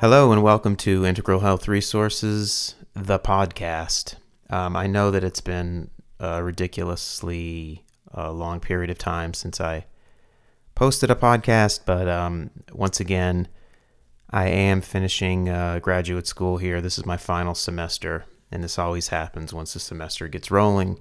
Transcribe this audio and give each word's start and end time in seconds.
Hello, 0.00 0.32
and 0.32 0.42
welcome 0.42 0.74
to 0.76 1.04
Integral 1.04 1.40
Health 1.40 1.68
Resources, 1.68 2.76
the 2.94 3.18
podcast. 3.18 4.14
Um, 4.48 4.74
I 4.74 4.86
know 4.86 5.10
that 5.10 5.22
it's 5.22 5.42
been 5.42 5.90
a 6.18 6.42
ridiculously 6.42 7.84
uh, 8.16 8.32
long 8.32 8.60
period 8.60 8.88
of 8.88 8.96
time 8.96 9.34
since 9.34 9.60
I 9.60 9.84
posted 10.74 11.10
a 11.10 11.14
podcast, 11.14 11.80
but 11.84 12.08
um, 12.08 12.52
once 12.72 13.00
again, 13.00 13.48
I 14.30 14.48
am 14.48 14.80
finishing 14.80 15.50
uh, 15.50 15.78
graduate 15.80 16.26
school 16.26 16.56
here. 16.56 16.80
This 16.80 16.96
is 16.96 17.04
my 17.04 17.18
final 17.18 17.54
semester, 17.54 18.24
and 18.50 18.64
this 18.64 18.78
always 18.78 19.08
happens 19.08 19.52
once 19.52 19.74
the 19.74 19.80
semester 19.80 20.26
gets 20.28 20.50
rolling. 20.50 21.00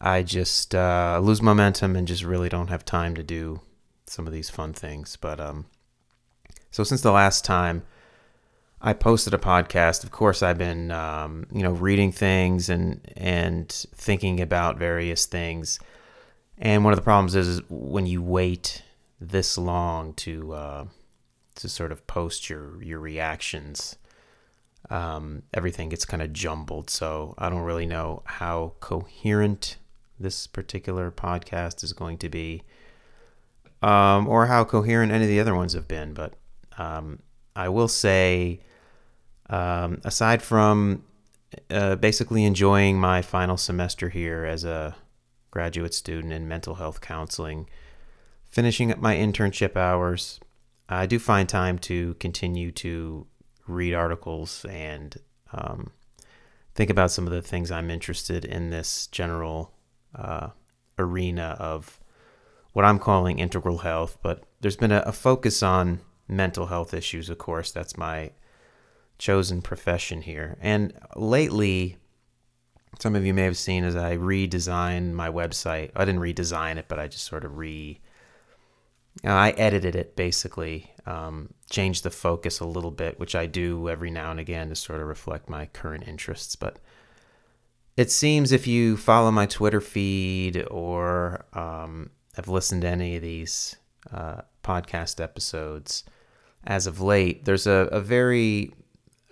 I 0.00 0.22
just 0.22 0.74
uh, 0.74 1.20
lose 1.22 1.42
momentum 1.42 1.94
and 1.94 2.08
just 2.08 2.24
really 2.24 2.48
don't 2.48 2.68
have 2.68 2.86
time 2.86 3.14
to 3.16 3.22
do 3.22 3.60
some 4.06 4.26
of 4.26 4.32
these 4.32 4.50
fun 4.50 4.72
things. 4.72 5.16
But 5.16 5.40
um, 5.40 5.66
so 6.70 6.84
since 6.84 7.00
the 7.02 7.12
last 7.12 7.44
time 7.44 7.82
I 8.80 8.92
posted 8.92 9.34
a 9.34 9.38
podcast. 9.38 10.04
Of 10.04 10.10
course, 10.10 10.42
I've 10.42 10.58
been 10.58 10.90
um, 10.90 11.46
you 11.52 11.62
know 11.62 11.72
reading 11.72 12.12
things 12.12 12.68
and 12.68 13.00
and 13.16 13.68
thinking 13.68 14.40
about 14.40 14.78
various 14.78 15.26
things. 15.26 15.80
And 16.58 16.84
one 16.84 16.92
of 16.92 16.98
the 16.98 17.02
problems 17.02 17.34
is, 17.34 17.48
is 17.48 17.60
when 17.68 18.06
you 18.06 18.22
wait 18.22 18.82
this 19.20 19.56
long 19.58 20.14
to 20.14 20.52
uh, 20.52 20.84
to 21.56 21.68
sort 21.68 21.90
of 21.90 22.06
post 22.06 22.50
your 22.50 22.82
your 22.82 23.00
reactions, 23.00 23.96
um, 24.90 25.42
everything 25.54 25.88
gets 25.88 26.04
kind 26.04 26.22
of 26.22 26.32
jumbled. 26.32 26.90
So 26.90 27.34
I 27.38 27.48
don't 27.48 27.62
really 27.62 27.86
know 27.86 28.22
how 28.26 28.74
coherent 28.80 29.78
this 30.20 30.46
particular 30.46 31.10
podcast 31.10 31.82
is 31.82 31.92
going 31.92 32.18
to 32.18 32.28
be, 32.28 32.62
um, 33.86 34.26
or 34.26 34.46
how 34.46 34.64
coherent 34.64 35.12
any 35.12 35.22
of 35.22 35.30
the 35.30 35.38
other 35.38 35.54
ones 35.54 35.72
have 35.72 35.86
been. 35.86 36.12
But 36.12 36.34
um, 36.76 37.20
I 37.54 37.68
will 37.68 37.86
say 37.86 38.60
um, 39.48 40.00
aside 40.04 40.42
from 40.42 41.04
uh, 41.70 41.94
basically 41.94 42.44
enjoying 42.44 42.98
my 42.98 43.22
final 43.22 43.56
semester 43.56 44.08
here 44.08 44.44
as 44.44 44.64
a 44.64 44.96
graduate 45.52 45.94
student 45.94 46.32
in 46.32 46.48
mental 46.48 46.74
health 46.74 47.00
counseling, 47.00 47.68
finishing 48.44 48.90
up 48.90 48.98
my 48.98 49.14
internship 49.14 49.76
hours, 49.76 50.40
I 50.88 51.06
do 51.06 51.20
find 51.20 51.48
time 51.48 51.78
to 51.80 52.14
continue 52.14 52.72
to 52.72 53.28
read 53.68 53.94
articles 53.94 54.64
and 54.68 55.16
um, 55.52 55.90
think 56.74 56.90
about 56.90 57.12
some 57.12 57.24
of 57.28 57.32
the 57.32 57.40
things 57.40 57.70
I'm 57.70 57.90
interested 57.92 58.44
in 58.44 58.70
this 58.70 59.06
general 59.06 59.72
uh, 60.12 60.48
arena 60.98 61.56
of 61.60 62.00
what 62.76 62.84
I'm 62.84 62.98
calling 62.98 63.38
integral 63.38 63.78
health. 63.78 64.18
But 64.20 64.42
there's 64.60 64.76
been 64.76 64.92
a, 64.92 64.98
a 65.06 65.12
focus 65.12 65.62
on 65.62 66.00
mental 66.28 66.66
health 66.66 66.92
issues, 66.92 67.30
of 67.30 67.38
course. 67.38 67.70
That's 67.70 67.96
my 67.96 68.32
chosen 69.16 69.62
profession 69.62 70.20
here. 70.20 70.58
And 70.60 70.92
lately, 71.16 71.96
some 72.98 73.16
of 73.16 73.24
you 73.24 73.32
may 73.32 73.44
have 73.44 73.56
seen 73.56 73.82
as 73.82 73.96
I 73.96 74.18
redesigned 74.18 75.14
my 75.14 75.30
website. 75.30 75.90
I 75.96 76.04
didn't 76.04 76.20
redesign 76.20 76.76
it, 76.76 76.84
but 76.86 76.98
I 76.98 77.08
just 77.08 77.24
sort 77.24 77.46
of 77.46 77.56
re. 77.56 77.98
I 79.24 79.52
edited 79.52 79.96
it 79.96 80.14
basically, 80.14 80.92
um, 81.06 81.54
changed 81.70 82.02
the 82.02 82.10
focus 82.10 82.60
a 82.60 82.66
little 82.66 82.90
bit, 82.90 83.18
which 83.18 83.34
I 83.34 83.46
do 83.46 83.88
every 83.88 84.10
now 84.10 84.30
and 84.30 84.38
again 84.38 84.68
to 84.68 84.74
sort 84.76 85.00
of 85.00 85.06
reflect 85.06 85.48
my 85.48 85.64
current 85.64 86.06
interests. 86.06 86.56
But 86.56 86.78
it 87.96 88.10
seems 88.10 88.52
if 88.52 88.66
you 88.66 88.98
follow 88.98 89.30
my 89.30 89.46
Twitter 89.46 89.80
feed 89.80 90.66
or 90.70 91.46
um, 91.54 92.10
have 92.36 92.48
listened 92.48 92.82
to 92.82 92.88
any 92.88 93.16
of 93.16 93.22
these 93.22 93.76
uh, 94.12 94.42
podcast 94.62 95.20
episodes 95.20 96.04
as 96.66 96.86
of 96.86 97.00
late, 97.00 97.44
there's 97.44 97.66
a, 97.66 97.88
a 97.92 98.00
very 98.00 98.72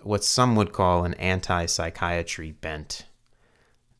what 0.01 0.23
some 0.23 0.55
would 0.55 0.71
call 0.71 1.03
an 1.03 1.15
anti 1.15 1.65
psychiatry 1.65 2.51
bent 2.51 3.05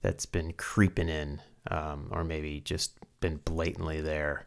that's 0.01 0.25
been 0.25 0.53
creeping 0.53 1.09
in, 1.09 1.41
um, 1.69 2.09
or 2.11 2.23
maybe 2.23 2.61
just 2.61 2.93
been 3.19 3.37
blatantly 3.37 4.01
there. 4.01 4.45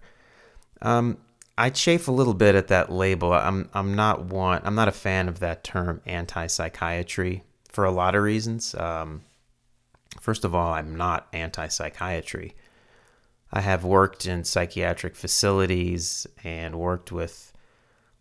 Um, 0.81 1.19
I 1.57 1.71
chafe 1.71 2.07
a 2.07 2.13
little 2.13 2.35
bit 2.35 2.55
at 2.55 2.69
that 2.69 2.91
label. 2.91 3.33
I'm 3.33 3.69
I'm 3.75 3.95
not 3.95 4.25
one. 4.25 4.63
I'm 4.65 4.75
not 4.75 4.89
a 4.89 4.93
fan 4.93 5.29
of 5.29 5.41
that 5.41 5.65
term 5.65 6.01
anti 6.07 6.47
psychiatry 6.47 7.43
for 7.69 7.85
a 7.85 7.91
lot 7.91 8.15
of 8.15 8.23
reasons. 8.23 8.75
Um, 8.75 9.23
first 10.21 10.45
of 10.45 10.55
all, 10.55 10.73
I'm 10.73 10.97
not 10.97 11.29
anti 11.33 11.69
psychiatry. 11.69 12.55
I 13.53 13.61
have 13.61 13.85
worked 13.85 14.27
in 14.27 14.45
psychiatric 14.45 15.17
facilities 15.17 16.27
and 16.45 16.79
worked 16.79 17.11
with 17.11 17.53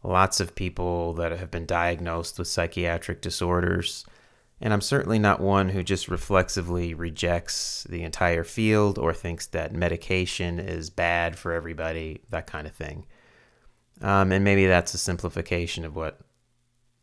lots 0.04 0.40
of 0.40 0.56
people 0.56 1.14
that 1.16 1.32
have 1.32 1.52
been 1.52 1.66
diagnosed 1.66 2.40
with 2.40 2.48
psychiatric 2.48 3.22
disorders. 3.22 4.06
And 4.62 4.74
I'm 4.74 4.82
certainly 4.82 5.20
not 5.20 5.40
one 5.40 5.70
who 5.70 5.84
just 5.84 6.08
reflexively 6.08 6.94
rejects 6.94 7.86
the 7.90 8.04
entire 8.04 8.44
field 8.44 8.98
or 8.98 9.14
thinks 9.14 9.46
that 9.48 9.74
medication 9.74 10.60
is 10.60 10.90
bad 10.90 11.38
for 11.38 11.52
everybody, 11.52 12.22
that 12.30 12.48
kind 12.48 12.66
of 12.66 12.74
thing. 12.74 13.06
Um, 14.02 14.32
and 14.32 14.44
maybe 14.44 14.66
that's 14.66 14.94
a 14.94 14.98
simplification 14.98 15.86
of 15.86 15.96
what 15.96 16.20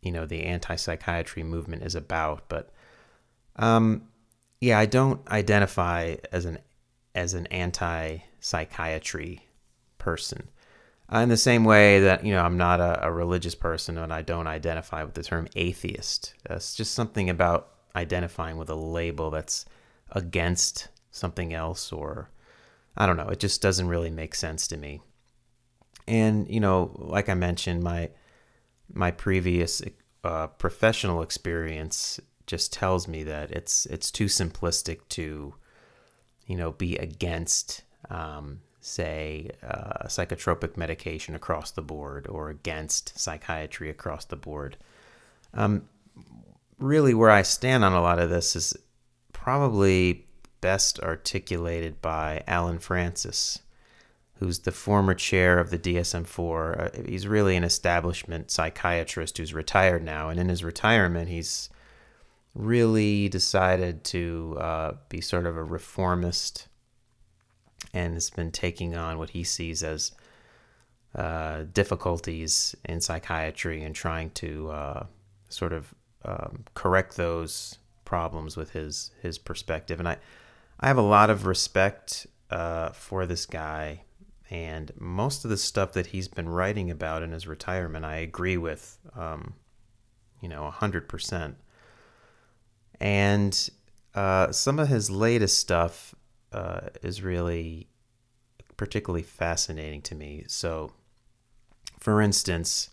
you 0.03 0.13
know 0.13 0.27
the 0.27 0.45
anti-psychiatry 0.45 1.43
movement 1.43 1.83
is 1.83 1.95
about. 1.95 2.49
But 2.49 2.71
um, 3.57 4.09
yeah, 4.61 4.79
I 4.79 4.87
don't 4.87 5.27
identify 5.29 6.17
as 6.33 6.45
an 6.45 6.59
as 7.15 7.35
an 7.35 7.47
anti-psychiatry 7.47 9.47
person. 9.99 10.49
Uh, 11.13 11.19
in 11.19 11.29
the 11.29 11.37
same 11.37 11.65
way 11.65 12.01
that 12.01 12.25
you 12.25 12.33
know 12.33 12.43
I'm 12.43 12.57
not 12.57 12.81
a, 12.81 13.07
a, 13.07 13.13
religious 13.13 13.55
person 13.55 13.99
and 13.99 14.13
I 14.13 14.23
don't 14.23 14.47
identify 14.47 15.05
with 15.05 15.15
the 15.15 15.23
term 15.23 15.49
atheist. 15.55 16.35
It's 16.49 16.75
just 16.75 16.95
something 16.95 17.29
about 17.29 17.69
identifying 17.95 18.57
with 18.57 18.71
a 18.71 18.75
label 18.75 19.31
that's 19.31 19.67
against 20.13 20.89
something 21.11 21.53
else, 21.53 21.93
or 21.93 22.31
I 22.97 23.07
don't 23.07 23.19
know. 23.19 23.29
It 23.29 23.39
just 23.39 23.61
doesn't 23.61 23.89
really 23.89 24.11
make 24.11 24.35
sense 24.35 24.67
to 24.69 24.79
me. 24.79 25.03
And 26.09 26.49
you 26.49 26.61
know, 26.61 26.91
like 26.95 27.29
I 27.29 27.35
mentioned, 27.35 27.83
my 27.83 28.11
my 28.93 29.11
previous 29.11 29.83
uh, 30.23 30.47
professional 30.47 31.23
experience 31.23 32.19
just 32.47 32.73
tells 32.73 33.07
me 33.07 33.23
that 33.25 33.51
it's 33.51 33.85
it's 33.87 34.11
too 34.11 34.27
simplistic 34.27 35.01
to 35.11 35.55
you 36.47 36.57
know 36.57 36.73
be 36.73 36.97
against 36.97 37.83
um, 38.11 38.61
say, 38.85 39.51
uh, 39.67 40.07
psychotropic 40.07 40.77
medication 40.77 41.35
across 41.35 41.71
the 41.71 41.83
board 41.83 42.27
or 42.29 42.51
against 42.51 43.19
psychiatry 43.19 43.89
across 43.89 44.27
the 44.27 44.37
board. 44.37 44.77
Um, 45.55 45.89
really, 46.79 47.15
where 47.15 47.31
I 47.31 47.43
stand 47.43 47.83
on 47.83 47.95
a 47.95 48.03
lot 48.03 48.19
of 48.19 48.29
this 48.29 48.55
is 48.55 48.77
probably 49.33 50.27
best 50.61 51.01
articulated 51.01 52.03
by 52.03 52.43
Allen 52.47 52.79
Frances, 52.79 53.61
who's 54.39 54.61
the 54.61 54.73
former 54.73 55.15
chair 55.15 55.59
of 55.59 55.71
the 55.71 55.79
DSM 55.79 56.27
4. 56.27 56.81
Uh, 56.81 57.03
he's 57.07 57.27
really 57.27 57.57
an 57.57 57.65
establishment 57.65 58.51
psychiatrist 58.51 59.39
who's 59.39 59.55
retired 59.55 60.05
now. 60.05 60.29
And 60.29 60.39
in 60.39 60.51
his 60.51 60.63
retirement, 60.63 61.31
he's 61.31 61.71
really 62.55 63.29
decided 63.29 64.05
to 64.05 64.57
uh, 64.61 64.93
be 65.09 65.21
sort 65.21 65.47
of 65.47 65.57
a 65.57 65.65
reformist 65.65 66.69
and 67.93 68.15
has 68.15 68.31
been 68.31 68.51
taking 68.51 68.97
on 68.97 69.19
what 69.19 69.31
he 69.31 69.45
sees 69.45 69.83
as 69.83 70.13
uh, 71.15 71.65
difficulties 71.73 72.75
in 72.85 73.01
psychiatry 73.01 73.83
and 73.83 73.95
trying 73.95 74.31
to 74.31 74.71
uh, 74.71 75.07
sort 75.49 75.73
of 75.73 75.95
um, 76.25 76.65
correct 76.75 77.17
those 77.17 77.79
problems 78.05 78.57
with 78.57 78.71
his 78.71 79.11
his 79.23 79.39
perspective. 79.39 80.01
And 80.01 80.09
I 80.09 80.17
I 80.81 80.89
have 80.89 80.99
a 80.99 81.03
lot 81.03 81.31
of 81.31 81.47
respect 81.47 82.27
uh, 82.51 82.91
for 82.91 83.27
this 83.27 83.47
guy, 83.47 84.03
and 84.51 84.93
most 84.99 85.45
of 85.45 85.51
the 85.51 85.57
stuff 85.57 85.93
that 85.93 86.07
he's 86.07 86.29
been 86.29 86.49
writing 86.49 86.91
about 86.91 87.23
in 87.23 87.33
his 87.33 87.47
retirement, 87.47 88.05
I 88.05 88.17
agree 88.17 88.57
with, 88.57 88.99
um, 89.15 89.55
you 90.41 90.49
know, 90.49 90.71
hundred 90.71 91.09
percent. 91.09 91.57
And 93.01 93.71
uh, 94.15 94.53
some 94.53 94.79
of 94.79 94.89
his 94.89 95.11
latest 95.11 95.59
stuff 95.59 96.15
uh, 96.53 96.89
is 97.03 97.23
really 97.23 97.89
particularly 98.77 99.23
fascinating 99.23 100.03
to 100.03 100.15
me. 100.15 100.45
So, 100.47 100.93
for 101.99 102.21
instance, 102.21 102.91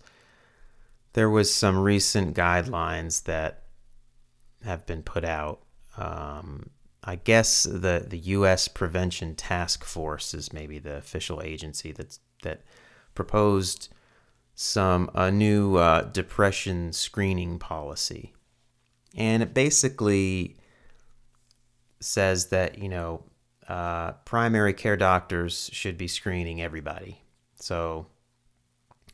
there 1.13 1.29
was 1.29 1.53
some 1.53 1.77
recent 1.77 2.35
guidelines 2.35 3.23
that 3.23 3.63
have 4.63 4.85
been 4.85 5.03
put 5.03 5.23
out. 5.23 5.61
Um, 5.97 6.69
I 7.03 7.15
guess 7.15 7.63
the 7.63 8.05
the 8.07 8.17
U.S. 8.17 8.67
Prevention 8.67 9.35
Task 9.35 9.83
Force 9.83 10.33
is 10.33 10.53
maybe 10.53 10.79
the 10.79 10.97
official 10.97 11.41
agency 11.41 11.91
that's 11.91 12.19
that 12.43 12.61
proposed 13.15 13.89
some 14.53 15.09
a 15.15 15.31
new 15.31 15.77
uh, 15.77 16.03
depression 16.03 16.93
screening 16.93 17.57
policy, 17.57 18.33
and 19.15 19.43
it 19.43 19.53
basically 19.53 20.57
says 21.99 22.47
that 22.47 22.77
you 22.77 22.89
know 22.89 23.23
uh, 23.67 24.11
primary 24.25 24.73
care 24.73 24.97
doctors 24.97 25.69
should 25.71 25.97
be 25.97 26.07
screening 26.07 26.61
everybody. 26.61 27.21
So 27.55 28.07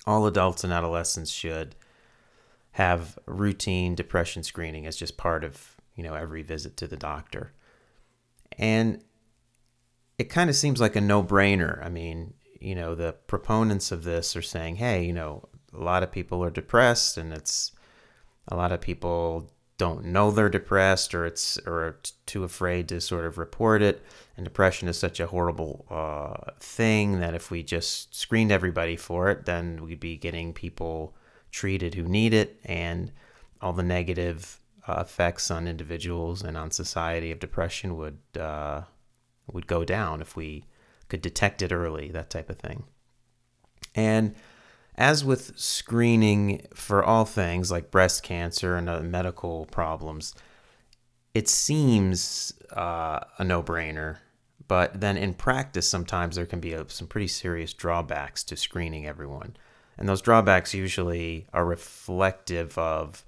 all 0.08 0.26
adults 0.26 0.64
and 0.64 0.72
adolescents 0.72 1.30
should 1.30 1.76
have 2.72 3.20
routine 3.26 3.94
depression 3.94 4.44
screening 4.44 4.88
as 4.88 4.96
just 4.96 5.18
part 5.18 5.44
of 5.44 5.76
you 5.96 6.04
know 6.04 6.14
every 6.14 6.42
visit 6.42 6.78
to 6.78 6.88
the 6.88 6.96
doctor 6.96 7.52
and 8.58 9.04
it 10.18 10.26
kind 10.26 10.50
of 10.50 10.56
seems 10.56 10.80
like 10.80 10.96
a 10.96 11.02
no-brainer 11.02 11.84
i 11.84 11.90
mean 11.90 12.36
you 12.62 12.76
know 12.76 12.94
the 12.94 13.14
proponents 13.26 13.92
of 13.92 14.04
this 14.04 14.36
are 14.36 14.44
saying 14.44 14.76
hey 14.76 15.04
you 15.04 15.12
know 15.12 15.44
a 15.74 15.80
lot 15.84 16.04
of 16.04 16.12
people 16.12 16.44
are 16.44 16.52
depressed 16.52 17.18
and 17.18 17.34
it's 17.34 17.72
a 18.48 18.56
lot 18.56 18.72
of 18.72 18.80
people 18.80 19.50
don't 19.78 20.06
know 20.06 20.32
they're 20.32 20.50
depressed 20.50 21.14
or 21.14 21.26
it's 21.26 21.58
or 21.66 22.00
too 22.26 22.44
afraid 22.44 22.90
to 22.90 23.00
sort 23.00 23.26
of 23.26 23.38
report 23.38 23.82
it. 23.82 24.04
And 24.36 24.44
depression 24.44 24.88
is 24.88 24.98
such 24.98 25.20
a 25.20 25.28
horrible 25.28 25.86
uh, 25.90 26.52
thing 26.60 27.20
that 27.20 27.36
if 27.36 27.52
we 27.52 27.64
just 27.64 28.16
screened 28.16 28.52
everybody 28.52 28.96
for 28.96 29.30
it 29.30 29.46
then 29.46 29.84
we'd 29.84 30.00
be 30.00 30.18
getting 30.18 30.54
people 30.54 31.16
treated 31.52 31.96
who 31.96 32.04
need 32.04 32.34
it. 32.34 32.60
And 32.66 33.12
all 33.62 33.74
the 33.74 33.84
negative 33.84 34.60
uh, 34.88 35.02
effects 35.02 35.52
on 35.52 35.68
individuals 35.68 36.44
and 36.44 36.58
on 36.58 36.72
society 36.72 37.32
of 37.32 37.40
depression 37.40 37.98
would 37.98 38.20
uh, 38.40 38.82
would 39.52 39.68
go 39.68 39.84
down 39.84 40.22
if 40.22 40.36
we 40.36 40.66
could 41.08 41.22
detect 41.22 41.62
it 41.62 41.72
early 41.72 42.10
that 42.12 42.30
type 42.30 42.50
of 42.50 42.58
thing. 42.58 42.84
And 43.96 44.36
as 44.98 45.24
with 45.24 45.58
screening 45.58 46.66
for 46.74 47.04
all 47.04 47.26
things 47.26 47.70
like 47.70 47.92
breast 47.92 48.24
cancer 48.24 48.76
and 48.76 48.90
other 48.90 49.04
medical 49.04 49.66
problems, 49.68 50.34
it 51.34 51.48
seems 51.48 52.54
uh, 52.76 53.20
a 53.38 53.44
no 53.44 53.62
brainer. 53.62 54.18
But 54.68 55.00
then 55.00 55.16
in 55.16 55.34
practice, 55.34 55.88
sometimes 55.88 56.36
there 56.36 56.46
can 56.46 56.60
be 56.60 56.74
a, 56.74 56.90
some 56.90 57.08
pretty 57.08 57.28
serious 57.28 57.74
drawbacks 57.74 58.44
to 58.46 58.58
screening 58.58 59.06
everyone. 59.06 59.56
And 59.98 60.10
those 60.10 60.22
drawbacks 60.22 60.74
usually 60.74 61.48
are 61.54 61.66
reflective 61.66 62.78
of 62.78 63.24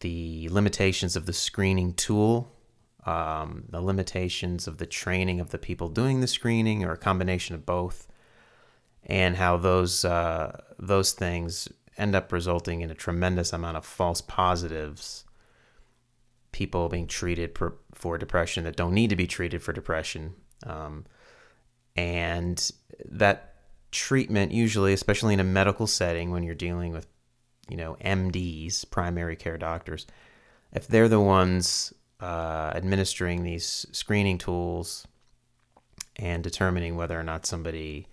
the 0.00 0.48
limitations 0.50 1.16
of 1.16 1.26
the 1.26 1.32
screening 1.32 1.94
tool, 1.94 2.52
um, 3.06 3.64
the 3.70 3.80
limitations 3.80 4.66
of 4.66 4.78
the 4.78 4.86
training 4.86 5.40
of 5.40 5.50
the 5.50 5.58
people 5.58 5.88
doing 5.88 6.20
the 6.20 6.26
screening, 6.26 6.84
or 6.84 6.92
a 6.92 6.98
combination 6.98 7.54
of 7.54 7.64
both 7.64 8.08
and 9.06 9.36
how 9.36 9.56
those 9.56 10.04
uh, 10.04 10.60
those 10.78 11.12
things 11.12 11.68
end 11.96 12.14
up 12.14 12.32
resulting 12.32 12.80
in 12.80 12.90
a 12.90 12.94
tremendous 12.94 13.52
amount 13.52 13.76
of 13.76 13.84
false 13.84 14.20
positives. 14.20 15.24
People 16.52 16.88
being 16.88 17.08
treated 17.08 17.54
per, 17.54 17.74
for 17.92 18.16
depression 18.16 18.64
that 18.64 18.76
don't 18.76 18.94
need 18.94 19.10
to 19.10 19.16
be 19.16 19.26
treated 19.26 19.62
for 19.62 19.72
depression, 19.72 20.34
um, 20.64 21.04
and 21.96 22.70
that 23.06 23.54
treatment 23.90 24.52
usually, 24.52 24.92
especially 24.92 25.34
in 25.34 25.40
a 25.40 25.44
medical 25.44 25.86
setting, 25.86 26.30
when 26.30 26.42
you're 26.42 26.54
dealing 26.54 26.92
with, 26.92 27.06
you 27.68 27.76
know, 27.76 27.96
MDs, 28.04 28.88
primary 28.90 29.34
care 29.34 29.58
doctors, 29.58 30.06
if 30.72 30.86
they're 30.86 31.08
the 31.08 31.20
ones 31.20 31.92
uh, 32.20 32.72
administering 32.74 33.42
these 33.42 33.86
screening 33.92 34.38
tools 34.38 35.06
and 36.16 36.42
determining 36.42 36.96
whether 36.96 37.18
or 37.18 37.22
not 37.22 37.46
somebody 37.46 38.06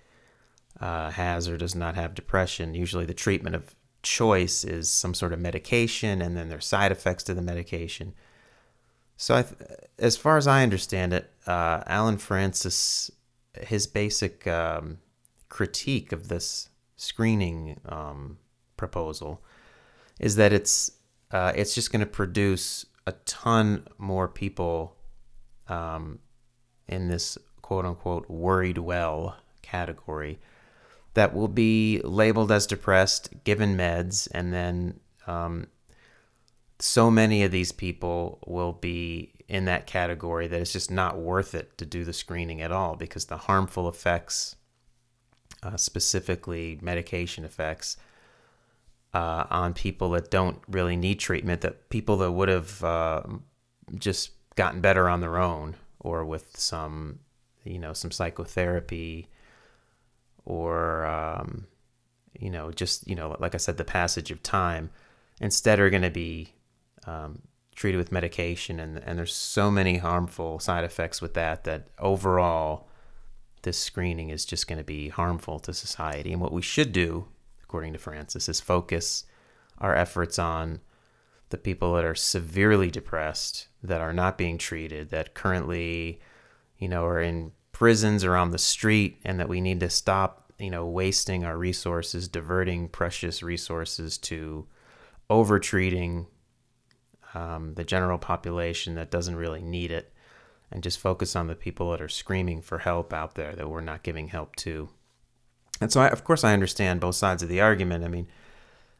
uh, 0.81 1.11
has 1.11 1.47
or 1.47 1.57
does 1.57 1.75
not 1.75 1.95
have 1.95 2.15
depression. 2.15 2.73
Usually, 2.73 3.05
the 3.05 3.13
treatment 3.13 3.55
of 3.55 3.75
choice 4.03 4.63
is 4.63 4.89
some 4.89 5.13
sort 5.13 5.31
of 5.31 5.39
medication, 5.39 6.21
and 6.21 6.35
then 6.35 6.49
there's 6.49 6.65
side 6.65 6.91
effects 6.91 7.23
to 7.23 7.33
the 7.33 7.41
medication. 7.41 8.13
So, 9.15 9.41
th- 9.41 9.55
as 9.99 10.17
far 10.17 10.37
as 10.37 10.47
I 10.47 10.63
understand 10.63 11.13
it, 11.13 11.31
uh, 11.45 11.83
Allen 11.85 12.17
Frances, 12.17 13.11
his 13.61 13.85
basic 13.85 14.47
um, 14.47 14.97
critique 15.49 16.11
of 16.11 16.27
this 16.27 16.69
screening 16.95 17.79
um, 17.87 18.39
proposal 18.77 19.43
is 20.19 20.35
that 20.37 20.51
it's 20.51 20.91
uh, 21.31 21.51
it's 21.55 21.75
just 21.75 21.91
going 21.91 21.99
to 21.99 22.05
produce 22.05 22.85
a 23.05 23.11
ton 23.25 23.85
more 23.97 24.27
people 24.27 24.95
um, 25.67 26.19
in 26.87 27.07
this 27.07 27.37
quote 27.61 27.85
unquote 27.85 28.29
worried 28.29 28.77
well 28.77 29.35
category 29.61 30.39
that 31.13 31.33
will 31.33 31.47
be 31.47 32.01
labeled 32.03 32.51
as 32.51 32.65
depressed, 32.65 33.29
given 33.43 33.75
meds, 33.75 34.27
and 34.33 34.53
then 34.53 34.99
um, 35.27 35.67
so 36.79 37.11
many 37.11 37.43
of 37.43 37.51
these 37.51 37.71
people 37.71 38.39
will 38.47 38.73
be 38.73 39.33
in 39.47 39.65
that 39.65 39.85
category 39.85 40.47
that 40.47 40.61
it's 40.61 40.71
just 40.71 40.89
not 40.89 41.17
worth 41.17 41.53
it 41.53 41.77
to 41.77 41.85
do 41.85 42.05
the 42.05 42.13
screening 42.13 42.61
at 42.61 42.71
all 42.71 42.95
because 42.95 43.25
the 43.25 43.37
harmful 43.37 43.89
effects, 43.89 44.55
uh, 45.61 45.75
specifically 45.75 46.79
medication 46.81 47.43
effects, 47.43 47.97
uh, 49.13 49.45
on 49.49 49.73
people 49.73 50.11
that 50.11 50.31
don't 50.31 50.59
really 50.69 50.95
need 50.95 51.19
treatment, 51.19 51.61
that 51.61 51.89
people 51.89 52.17
that 52.17 52.31
would 52.31 52.47
have 52.47 52.81
uh, 52.83 53.21
just 53.95 54.31
gotten 54.55 54.79
better 54.79 55.09
on 55.09 55.19
their 55.19 55.37
own 55.37 55.75
or 55.99 56.23
with 56.23 56.57
some, 56.57 57.19
you 57.65 57.77
know, 57.77 57.91
some 57.91 58.09
psychotherapy 58.11 59.27
or 60.45 61.05
um, 61.05 61.67
you 62.39 62.49
know 62.49 62.71
just 62.71 63.07
you 63.07 63.15
know 63.15 63.35
like 63.39 63.55
I 63.55 63.57
said 63.57 63.77
the 63.77 63.85
passage 63.85 64.31
of 64.31 64.41
time 64.43 64.89
instead 65.39 65.79
are 65.79 65.89
going 65.89 66.01
to 66.01 66.09
be 66.09 66.53
um, 67.05 67.41
treated 67.75 67.97
with 67.97 68.11
medication 68.11 68.79
and 68.79 68.97
and 68.99 69.17
there's 69.17 69.35
so 69.35 69.71
many 69.71 69.97
harmful 69.97 70.59
side 70.59 70.83
effects 70.83 71.21
with 71.21 71.33
that 71.35 71.63
that 71.63 71.87
overall 71.99 72.87
this 73.63 73.77
screening 73.77 74.29
is 74.29 74.45
just 74.45 74.67
going 74.67 74.77
to 74.77 74.83
be 74.83 75.09
harmful 75.09 75.59
to 75.59 75.73
society. 75.73 76.31
And 76.31 76.41
what 76.41 76.51
we 76.53 76.61
should 76.61 76.91
do 76.91 77.27
according 77.63 77.93
to 77.93 77.99
Frances 77.99 78.49
is 78.49 78.59
focus 78.59 79.25
our 79.77 79.95
efforts 79.95 80.37
on 80.39 80.81
the 81.49 81.57
people 81.57 81.93
that 81.93 82.05
are 82.05 82.15
severely 82.15 82.89
depressed 82.89 83.67
that 83.83 84.01
are 84.01 84.13
not 84.13 84.37
being 84.37 84.57
treated 84.57 85.09
that 85.09 85.33
currently 85.33 86.19
you 86.77 86.87
know 86.87 87.03
are 87.05 87.21
in 87.21 87.51
prisons 87.81 88.23
or 88.23 88.35
on 88.35 88.51
the 88.51 88.59
street 88.59 89.17
and 89.25 89.39
that 89.39 89.49
we 89.49 89.59
need 89.59 89.79
to 89.79 89.89
stop, 89.89 90.53
you 90.59 90.69
know, 90.69 90.85
wasting 90.85 91.43
our 91.43 91.57
resources, 91.57 92.27
diverting 92.27 92.87
precious 92.87 93.41
resources 93.41 94.19
to 94.19 94.67
overtreating 95.31 96.27
um, 97.33 97.73
the 97.73 97.83
general 97.83 98.19
population 98.19 98.93
that 98.93 99.09
doesn't 99.09 99.35
really 99.35 99.63
need 99.63 99.89
it 99.89 100.13
and 100.71 100.83
just 100.83 100.99
focus 100.99 101.35
on 101.35 101.47
the 101.47 101.55
people 101.55 101.89
that 101.89 101.99
are 101.99 102.07
screaming 102.07 102.61
for 102.61 102.77
help 102.77 103.11
out 103.11 103.33
there 103.33 103.55
that 103.55 103.67
we're 103.67 103.81
not 103.81 104.03
giving 104.03 104.27
help 104.27 104.55
to. 104.57 104.87
And 105.81 105.91
so, 105.91 106.01
I, 106.01 106.09
of 106.09 106.23
course, 106.23 106.43
I 106.43 106.53
understand 106.53 107.01
both 107.01 107.15
sides 107.15 107.41
of 107.41 107.49
the 107.49 107.61
argument. 107.61 108.03
I 108.03 108.09
mean, 108.09 108.27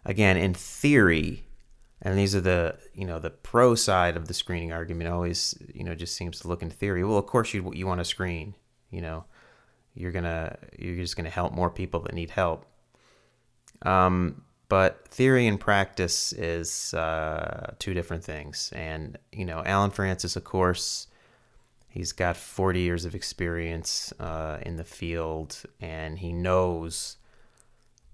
again, 0.06 0.38
in 0.38 0.56
theory, 0.56 1.44
and 2.02 2.18
these 2.18 2.34
are 2.34 2.42
the 2.42 2.80
you 2.96 3.06
know 3.06 3.20
the 3.20 3.30
pro 3.30 3.76
side 3.76 4.18
of 4.18 4.28
the 4.28 4.34
screening 4.34 4.72
argument 4.72 5.08
always 5.08 5.56
you 5.72 5.84
know 5.84 5.94
just 5.94 6.16
seems 6.16 6.40
to 6.40 6.48
look 6.48 6.64
in 6.64 6.72
theory 6.72 7.04
well 7.04 7.20
of 7.20 7.28
course 7.28 7.54
you 7.54 7.72
you 7.76 7.86
want 7.86 8.00
to 8.00 8.06
screen 8.06 8.56
you 8.92 9.02
know 9.02 9.26
you're 9.96 10.12
gonna 10.12 10.58
you're 10.78 10.96
just 10.96 11.18
gonna 11.18 11.30
help 11.30 11.54
more 11.54 11.70
people 11.70 12.00
that 12.02 12.14
need 12.14 12.30
help. 12.30 12.66
Um, 13.84 14.44
but 14.70 15.08
theory 15.08 15.48
and 15.48 15.60
practice 15.60 16.34
is 16.34 16.94
uh, 16.94 17.74
two 17.80 17.94
different 17.94 18.24
things. 18.24 18.72
And 18.76 19.18
you 19.32 19.46
know 19.46 19.64
allen 19.66 19.92
frances 19.92 20.36
of 20.36 20.44
course 20.44 21.08
he's 21.92 22.14
got 22.14 22.38
40 22.38 22.80
years 22.80 23.06
of 23.06 23.14
experience 23.14 24.14
uh, 24.20 24.58
in 24.62 24.78
the 24.78 24.84
field 24.84 25.62
and 25.82 26.20
he 26.20 26.32
knows 26.32 27.18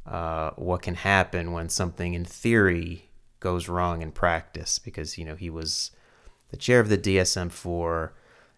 uh, 0.07 0.51
what 0.55 0.81
can 0.81 0.95
happen 0.95 1.51
when 1.51 1.69
something 1.69 2.13
in 2.13 2.25
theory 2.25 3.09
goes 3.39 3.69
wrong 3.69 4.01
in 4.01 4.11
practice 4.11 4.79
because 4.79 5.17
you 5.17 5.25
know 5.25 5.35
he 5.35 5.49
was 5.49 5.91
the 6.49 6.57
chair 6.57 6.79
of 6.79 6.89
the 6.89 6.97
DSM-4 6.97 8.11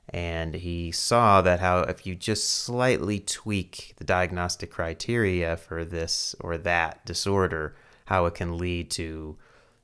and 0.10 0.56
he 0.56 0.92
saw 0.92 1.42
that 1.42 1.60
how 1.60 1.82
if 1.82 2.06
you 2.06 2.16
just 2.16 2.50
slightly 2.50 3.20
tweak 3.20 3.94
the 3.98 4.04
diagnostic 4.04 4.72
criteria 4.72 5.56
for 5.56 5.86
this 5.86 6.36
or 6.40 6.58
that 6.58 7.06
disorder 7.06 7.76
how 8.06 8.26
it 8.26 8.34
can 8.34 8.58
lead 8.58 8.90
to 8.90 9.38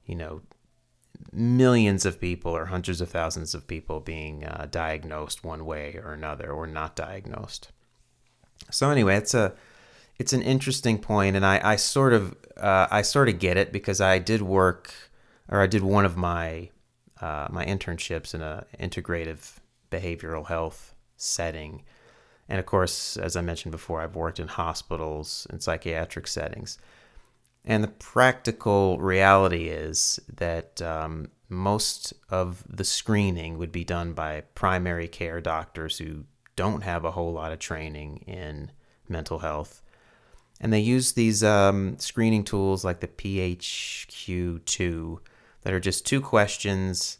you 0.05 0.15
know 0.15 0.41
millions 1.31 2.05
of 2.05 2.19
people 2.19 2.51
or 2.51 2.65
hundreds 2.65 3.01
of 3.01 3.09
thousands 3.09 3.53
of 3.53 3.67
people 3.67 3.99
being 3.99 4.43
uh, 4.45 4.67
diagnosed 4.69 5.43
one 5.43 5.65
way 5.65 5.99
or 6.03 6.13
another 6.13 6.51
or 6.51 6.65
not 6.65 6.95
diagnosed. 6.95 7.71
So 8.71 8.89
anyway 8.89 9.17
it's 9.17 9.33
a 9.33 9.53
it's 10.17 10.33
an 10.33 10.41
interesting 10.41 10.97
point 10.97 11.35
and 11.35 11.45
i, 11.45 11.59
I 11.61 11.75
sort 11.75 12.13
of 12.13 12.35
uh, 12.57 12.87
i 12.89 13.01
sort 13.01 13.29
of 13.29 13.37
get 13.37 13.57
it 13.57 13.71
because 13.71 13.99
i 13.99 14.17
did 14.17 14.41
work 14.41 14.93
or 15.49 15.59
i 15.59 15.67
did 15.67 15.83
one 15.83 16.05
of 16.05 16.15
my 16.15 16.69
uh, 17.21 17.47
my 17.49 17.65
internships 17.65 18.33
in 18.33 18.41
a 18.41 18.65
integrative 18.79 19.57
behavioral 19.95 20.47
health 20.47 20.95
setting. 21.17 21.83
And 22.49 22.59
of 22.59 22.65
course, 22.65 23.17
as 23.17 23.35
I 23.35 23.41
mentioned 23.41 23.71
before, 23.71 24.01
I've 24.01 24.15
worked 24.15 24.39
in 24.39 24.47
hospitals 24.47 25.45
and 25.49 25.61
psychiatric 25.61 26.27
settings. 26.27 26.77
And 27.63 27.83
the 27.83 27.89
practical 27.89 28.99
reality 28.99 29.69
is 29.69 30.19
that 30.31 30.81
um, 30.81 31.29
most 31.49 32.13
of 32.29 32.63
the 32.69 32.83
screening 32.83 33.57
would 33.57 33.71
be 33.71 33.83
done 33.83 34.13
by 34.13 34.43
primary 34.53 35.07
care 35.07 35.41
doctors 35.41 35.97
who 35.97 36.25
don't 36.55 36.83
have 36.83 37.03
a 37.03 37.11
whole 37.11 37.33
lot 37.33 37.51
of 37.51 37.59
training 37.59 38.23
in 38.27 38.71
mental 39.09 39.39
health. 39.39 39.81
And 40.61 40.71
they 40.71 40.79
use 40.79 41.13
these 41.13 41.43
um, 41.43 41.97
screening 41.99 42.43
tools 42.43 42.85
like 42.85 42.99
the 42.99 43.07
PHQ2 43.07 45.17
that 45.63 45.73
are 45.73 45.79
just 45.79 46.05
two 46.05 46.21
questions. 46.21 47.17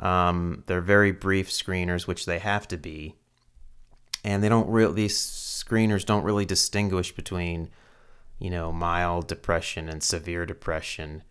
Um, 0.00 0.64
they're 0.66 0.80
very 0.80 1.12
brief 1.12 1.50
screeners, 1.50 2.06
which 2.06 2.26
they 2.26 2.38
have 2.38 2.66
to 2.68 2.76
be. 2.76 3.14
And 4.24 4.42
they 4.42 4.48
don't 4.48 4.68
really, 4.68 4.94
these 4.94 5.16
screeners 5.16 6.04
don't 6.04 6.24
really 6.24 6.44
distinguish 6.44 7.14
between, 7.14 7.70
you 8.38 8.50
know, 8.50 8.72
mild 8.72 9.28
depression 9.28 9.88
and 9.88 10.02
severe 10.02 10.46
depression. 10.46 11.22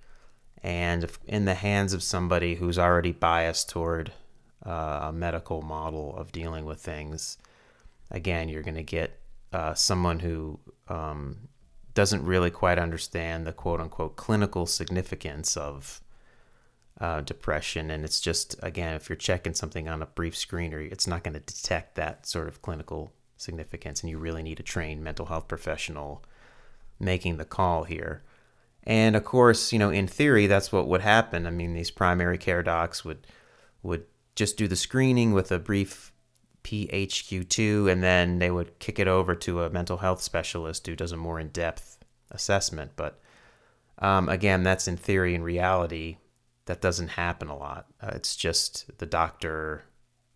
And 0.63 1.09
in 1.25 1.45
the 1.45 1.55
hands 1.55 1.93
of 1.93 2.03
somebody 2.03 2.55
who's 2.55 2.79
already 2.79 3.11
biased 3.11 3.69
toward 3.69 4.11
uh, 4.65 4.99
a 5.03 5.13
medical 5.13 5.61
model 5.61 6.15
of 6.15 6.31
dealing 6.31 6.65
with 6.65 6.79
things, 6.79 7.37
again, 8.11 8.49
you're 8.49 8.63
going 8.63 8.75
to 8.75 8.83
get 8.83 9.19
uh, 9.51 9.73
someone 9.73 10.19
who 10.19 10.59
um, 10.87 11.49
doesn't 11.93 12.23
really 12.23 12.51
quite 12.51 12.77
understand 12.77 13.45
the 13.47 13.53
quote 13.53 13.81
unquote 13.81 14.15
clinical 14.15 14.65
significance 14.65 15.57
of 15.57 16.01
uh, 16.99 17.21
depression. 17.21 17.89
And 17.89 18.03
it's 18.03 18.19
just, 18.19 18.55
again, 18.61 18.95
if 18.95 19.09
you're 19.09 19.15
checking 19.15 19.53
something 19.53 19.87
on 19.87 20.01
a 20.01 20.07
brief 20.07 20.35
screener, 20.35 20.91
it's 20.91 21.07
not 21.07 21.23
going 21.23 21.33
to 21.33 21.39
detect 21.39 21.95
that 21.95 22.25
sort 22.27 22.47
of 22.47 22.61
clinical 22.61 23.11
significance. 23.37 24.01
And 24.01 24.09
you 24.09 24.17
really 24.17 24.43
need 24.43 24.59
a 24.59 24.63
trained 24.63 25.03
mental 25.03 25.27
health 25.27 25.47
professional 25.47 26.23
making 26.99 27.37
the 27.37 27.45
call 27.45 27.85
here. 27.85 28.23
And 28.83 29.15
of 29.15 29.23
course, 29.23 29.71
you 29.71 29.79
know, 29.79 29.89
in 29.89 30.07
theory, 30.07 30.47
that's 30.47 30.71
what 30.71 30.87
would 30.87 31.01
happen. 31.01 31.45
I 31.45 31.51
mean, 31.51 31.73
these 31.73 31.91
primary 31.91 32.37
care 32.37 32.63
docs 32.63 33.05
would 33.05 33.27
would 33.81 34.05
just 34.35 34.57
do 34.57 34.67
the 34.67 34.75
screening 34.75 35.31
with 35.33 35.51
a 35.51 35.59
brief 35.59 36.11
PHQ2, 36.63 37.89
and 37.91 38.03
then 38.03 38.39
they 38.39 38.51
would 38.51 38.79
kick 38.79 38.99
it 38.99 39.07
over 39.07 39.35
to 39.35 39.63
a 39.63 39.69
mental 39.69 39.97
health 39.97 40.21
specialist 40.21 40.85
who 40.87 40.95
does 40.95 41.11
a 41.11 41.17
more 41.17 41.39
in 41.39 41.49
depth 41.49 41.97
assessment. 42.31 42.91
But 42.95 43.19
um, 43.99 44.27
again, 44.27 44.63
that's 44.63 44.87
in 44.87 44.97
theory. 44.97 45.35
In 45.35 45.43
reality, 45.43 46.17
that 46.69 46.81
doesn't 46.81 47.07
happen 47.07 47.47
a 47.47 47.57
lot. 47.57 47.87
Uh, 47.99 48.11
it's 48.13 48.35
just 48.35 48.95
the 48.99 49.07
doctor, 49.07 49.85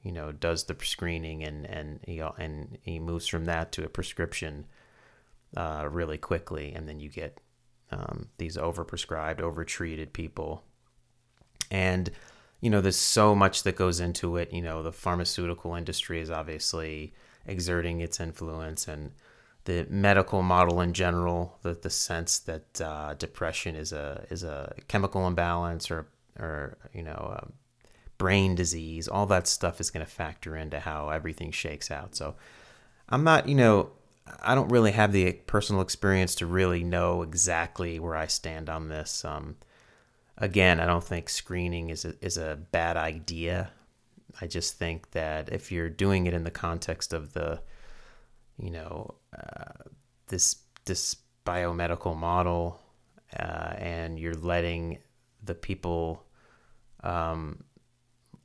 you 0.01 0.11
know, 0.11 0.31
does 0.31 0.63
the 0.63 0.75
screening 0.81 1.43
and 1.43 1.63
and 1.67 1.99
he 2.07 2.17
and 2.39 2.79
he 2.81 2.97
moves 2.97 3.27
from 3.27 3.45
that 3.45 3.71
to 3.73 3.85
a 3.85 3.87
prescription 3.87 4.65
uh, 5.55 5.87
really 5.87 6.17
quickly, 6.17 6.73
and 6.73 6.89
then 6.89 6.99
you 6.99 7.07
get 7.07 7.39
um, 7.91 8.29
these 8.39 8.57
overprescribed, 8.57 9.41
overtreated 9.41 10.11
people, 10.11 10.63
and 11.69 12.09
you 12.61 12.71
know, 12.71 12.81
there's 12.81 12.95
so 12.95 13.35
much 13.35 13.61
that 13.61 13.75
goes 13.75 13.99
into 13.99 14.37
it. 14.37 14.51
You 14.51 14.63
know, 14.63 14.81
the 14.81 14.91
pharmaceutical 14.91 15.75
industry 15.75 16.19
is 16.19 16.31
obviously 16.31 17.13
exerting 17.45 18.01
its 18.01 18.19
influence, 18.19 18.87
and 18.87 19.11
the 19.65 19.85
medical 19.87 20.41
model 20.41 20.81
in 20.81 20.93
general, 20.93 21.59
the 21.61 21.75
the 21.75 21.91
sense 21.91 22.39
that 22.39 22.81
uh, 22.81 23.13
depression 23.13 23.75
is 23.75 23.93
a 23.93 24.25
is 24.31 24.43
a 24.43 24.73
chemical 24.87 25.27
imbalance 25.27 25.91
or 25.91 26.07
or 26.39 26.77
you 26.93 27.03
know 27.03 27.37
um, 27.39 27.53
brain 28.17 28.55
disease, 28.55 29.07
all 29.07 29.25
that 29.25 29.47
stuff 29.47 29.81
is 29.81 29.91
going 29.91 30.05
to 30.05 30.11
factor 30.11 30.55
into 30.55 30.79
how 30.79 31.09
everything 31.09 31.51
shakes 31.51 31.91
out. 31.91 32.15
So 32.15 32.35
I'm 33.09 33.23
not, 33.23 33.49
you 33.49 33.55
know, 33.55 33.91
I 34.41 34.55
don't 34.55 34.69
really 34.69 34.91
have 34.91 35.11
the 35.11 35.33
personal 35.33 35.81
experience 35.81 36.35
to 36.35 36.45
really 36.45 36.83
know 36.83 37.21
exactly 37.21 37.99
where 37.99 38.15
I 38.15 38.27
stand 38.27 38.69
on 38.69 38.87
this. 38.87 39.25
Um, 39.25 39.57
again, 40.37 40.79
I 40.79 40.85
don't 40.85 41.03
think 41.03 41.29
screening 41.29 41.89
is 41.89 42.05
a, 42.05 42.13
is 42.21 42.37
a 42.37 42.59
bad 42.71 42.95
idea. 42.95 43.71
I 44.39 44.47
just 44.47 44.77
think 44.77 45.11
that 45.11 45.51
if 45.51 45.71
you're 45.71 45.89
doing 45.89 46.25
it 46.25 46.33
in 46.33 46.43
the 46.45 46.51
context 46.51 47.13
of 47.13 47.33
the, 47.33 47.61
you 48.57 48.71
know, 48.71 49.15
uh, 49.37 49.89
this 50.27 50.57
this 50.85 51.17
biomedical 51.45 52.15
model, 52.15 52.79
uh, 53.37 53.73
and 53.77 54.17
you're 54.17 54.33
letting 54.33 54.99
the 55.43 55.55
people, 55.55 56.23
um, 57.03 57.63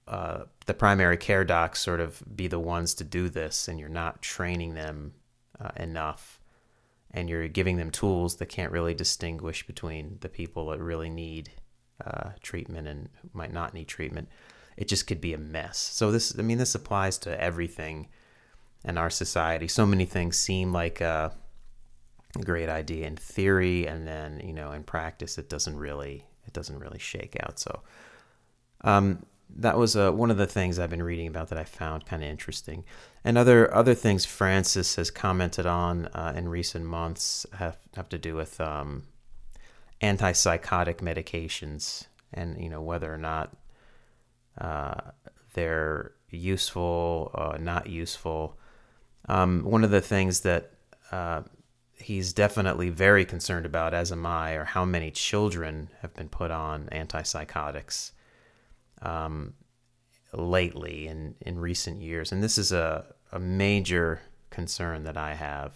uh, 0.07 0.45
the 0.67 0.75
primary 0.75 1.17
care 1.17 1.45
docs, 1.45 1.81
sort 1.81 2.01
of 2.01 2.23
be 2.35 2.47
the 2.49 2.59
ones 2.59 2.95
to 2.95 3.05
do 3.05 3.29
this, 3.29 3.69
and 3.69 3.79
you're 3.79 3.89
not 3.89 4.23
training 4.23 4.75
them 4.75 5.13
uh, 5.61 5.71
enough, 5.77 6.41
and 7.11 7.29
you're 7.29 7.49
giving 7.49 7.77
them 7.77 7.91
tools 7.91 8.37
that 8.37 8.47
can't 8.47 8.73
really 8.73 8.95
distinguish 8.95 9.67
between 9.67 10.19
the 10.21 10.29
people 10.29 10.69
that 10.69 10.81
really 10.81 11.11
need 11.11 11.51
uh, 12.05 12.31
treatment 12.43 12.87
and 12.89 13.09
might 13.33 13.53
not 13.53 13.75
need 13.75 13.89
treatment. 13.89 14.29
It 14.77 14.89
just 14.89 15.07
could 15.07 15.21
be 15.21 15.35
a 15.35 15.39
mess. 15.39 15.79
So 15.79 16.13
this, 16.13 16.39
I 16.39 16.43
mean, 16.43 16.59
this 16.59 16.75
applies 16.75 17.19
to 17.19 17.43
everything 17.43 18.09
in 18.85 18.97
our 18.97 19.11
society. 19.11 19.67
So 19.69 19.85
many 19.85 20.05
things 20.05 20.37
seem 20.37 20.73
like 20.73 21.01
a 21.01 21.33
great 22.45 22.69
idea 22.69 23.07
in 23.07 23.17
theory, 23.17 23.87
and 23.87 24.07
then 24.07 24.41
you 24.45 24.53
know, 24.53 24.73
in 24.73 24.85
practice, 24.85 25.39
it 25.39 25.49
doesn't 25.49 25.77
really, 25.77 26.25
it 26.49 26.55
doesn't 26.55 26.79
really 26.79 26.99
shake 26.99 27.37
out. 27.41 27.61
So, 27.61 27.83
um, 28.83 29.25
that 29.57 29.79
was 29.79 29.97
uh, 29.97 30.13
one 30.13 30.31
of 30.31 30.37
the 30.37 30.47
things 30.47 30.79
I've 30.79 30.91
been 30.91 31.03
reading 31.03 31.27
about 31.27 31.49
that 31.49 31.59
I 31.59 31.65
found 31.65 32.07
kind 32.07 32.23
of 32.23 32.29
interesting. 32.29 32.85
And 33.25 33.39
other 33.39 33.73
other 33.75 33.95
things 33.95 34.25
Frances 34.25 34.97
has 34.97 35.11
commented 35.11 35.67
on 35.67 36.07
uh, 36.07 36.33
in 36.37 36.49
recent 36.49 36.85
months 36.85 37.47
have 37.55 37.79
have 37.97 38.09
to 38.11 38.19
do 38.19 38.35
with 38.35 38.61
um, 38.61 39.05
antipsychotic 40.03 40.97
medications 40.97 42.07
and 42.33 42.63
you 42.63 42.69
know 42.69 42.83
whether 42.83 43.13
or 43.13 43.19
not 43.19 43.57
uh, 44.59 45.13
they're 45.55 46.13
useful 46.31 47.31
or 47.35 47.59
not 47.59 47.89
useful. 47.89 48.59
Um, 49.29 49.65
one 49.65 49.85
of 49.85 49.91
the 49.91 50.01
things 50.01 50.41
that 50.41 50.73
uh, 51.11 51.43
he's 52.01 52.33
definitely 52.33 52.91
very 52.91 53.25
concerned 53.25 53.67
about, 53.67 53.95
as 53.95 54.13
am 54.13 54.25
I, 54.27 54.53
are 54.53 54.65
how 54.65 54.85
many 54.85 55.11
children 55.11 55.91
have 56.01 56.15
been 56.15 56.29
put 56.29 56.51
on 56.51 56.89
antipsychotics 56.93 58.13
um, 59.03 59.55
lately 60.33 61.07
in, 61.07 61.35
in 61.41 61.59
recent 61.59 62.01
years. 62.01 62.33
And 62.33 62.43
this 62.43 62.59
is 62.59 62.73
a, 62.73 63.15
a 63.33 63.39
major 63.39 64.21
concern 64.51 65.05
that 65.05 65.17
I 65.17 65.35
have. 65.35 65.75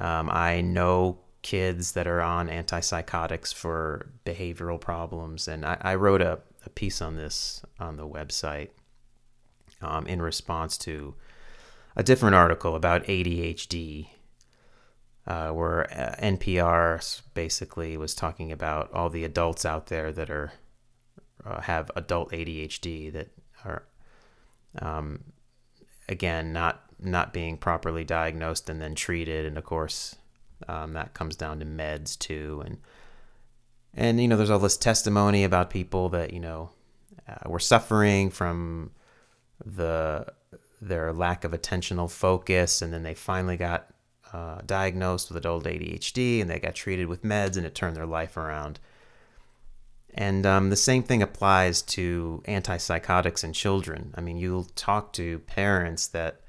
Um, 0.00 0.30
I 0.30 0.60
know 0.60 1.18
kids 1.42 1.92
that 1.92 2.06
are 2.06 2.20
on 2.20 2.48
antipsychotics 2.48 3.54
for 3.54 4.10
behavioral 4.24 4.80
problems. 4.80 5.48
And 5.48 5.64
I, 5.64 5.76
I 5.80 5.94
wrote 5.94 6.20
a, 6.20 6.40
a, 6.66 6.70
piece 6.70 7.00
on 7.00 7.16
this 7.16 7.62
on 7.78 7.96
the 7.96 8.06
website 8.06 8.70
um, 9.80 10.06
in 10.06 10.20
response 10.20 10.76
to 10.78 11.14
a 11.96 12.02
different 12.02 12.34
article 12.34 12.74
about 12.74 13.04
ADHD, 13.04 14.08
uh, 15.28 15.50
where 15.50 15.82
uh, 15.92 16.16
NPR 16.20 17.20
basically 17.34 17.98
was 17.98 18.14
talking 18.14 18.50
about 18.50 18.90
all 18.94 19.10
the 19.10 19.24
adults 19.24 19.66
out 19.66 19.88
there 19.88 20.10
that 20.10 20.30
are 20.30 20.52
uh, 21.44 21.60
have 21.60 21.90
adult 21.94 22.32
ADHD 22.32 23.12
that 23.12 23.28
are 23.64 23.84
um, 24.80 25.22
again 26.08 26.52
not 26.52 26.82
not 26.98 27.32
being 27.32 27.58
properly 27.58 28.04
diagnosed 28.04 28.70
and 28.70 28.80
then 28.80 28.94
treated, 28.94 29.44
and 29.44 29.58
of 29.58 29.64
course 29.64 30.16
um, 30.66 30.94
that 30.94 31.12
comes 31.12 31.36
down 31.36 31.60
to 31.60 31.66
meds 31.66 32.18
too, 32.18 32.62
and 32.64 32.78
and 33.92 34.20
you 34.20 34.28
know 34.28 34.36
there's 34.36 34.50
all 34.50 34.58
this 34.58 34.78
testimony 34.78 35.44
about 35.44 35.68
people 35.68 36.08
that 36.08 36.32
you 36.32 36.40
know 36.40 36.70
uh, 37.28 37.50
were 37.50 37.60
suffering 37.60 38.30
from 38.30 38.92
the 39.62 40.26
their 40.80 41.12
lack 41.12 41.44
of 41.44 41.52
attentional 41.52 42.10
focus, 42.10 42.80
and 42.80 42.94
then 42.94 43.02
they 43.02 43.14
finally 43.14 43.58
got 43.58 43.90
uh, 44.32 44.60
diagnosed 44.66 45.28
with 45.28 45.36
adult 45.36 45.64
ADHD, 45.64 46.40
and 46.40 46.50
they 46.50 46.58
got 46.58 46.74
treated 46.74 47.06
with 47.06 47.22
meds, 47.22 47.56
and 47.56 47.66
it 47.66 47.74
turned 47.74 47.96
their 47.96 48.06
life 48.06 48.36
around. 48.36 48.78
And 50.14 50.46
um, 50.46 50.70
the 50.70 50.76
same 50.76 51.02
thing 51.02 51.22
applies 51.22 51.82
to 51.82 52.42
antipsychotics 52.48 53.44
in 53.44 53.52
children. 53.52 54.14
I 54.16 54.20
mean, 54.20 54.36
you'll 54.36 54.64
talk 54.64 55.12
to 55.14 55.38
parents 55.40 56.06
that 56.08 56.40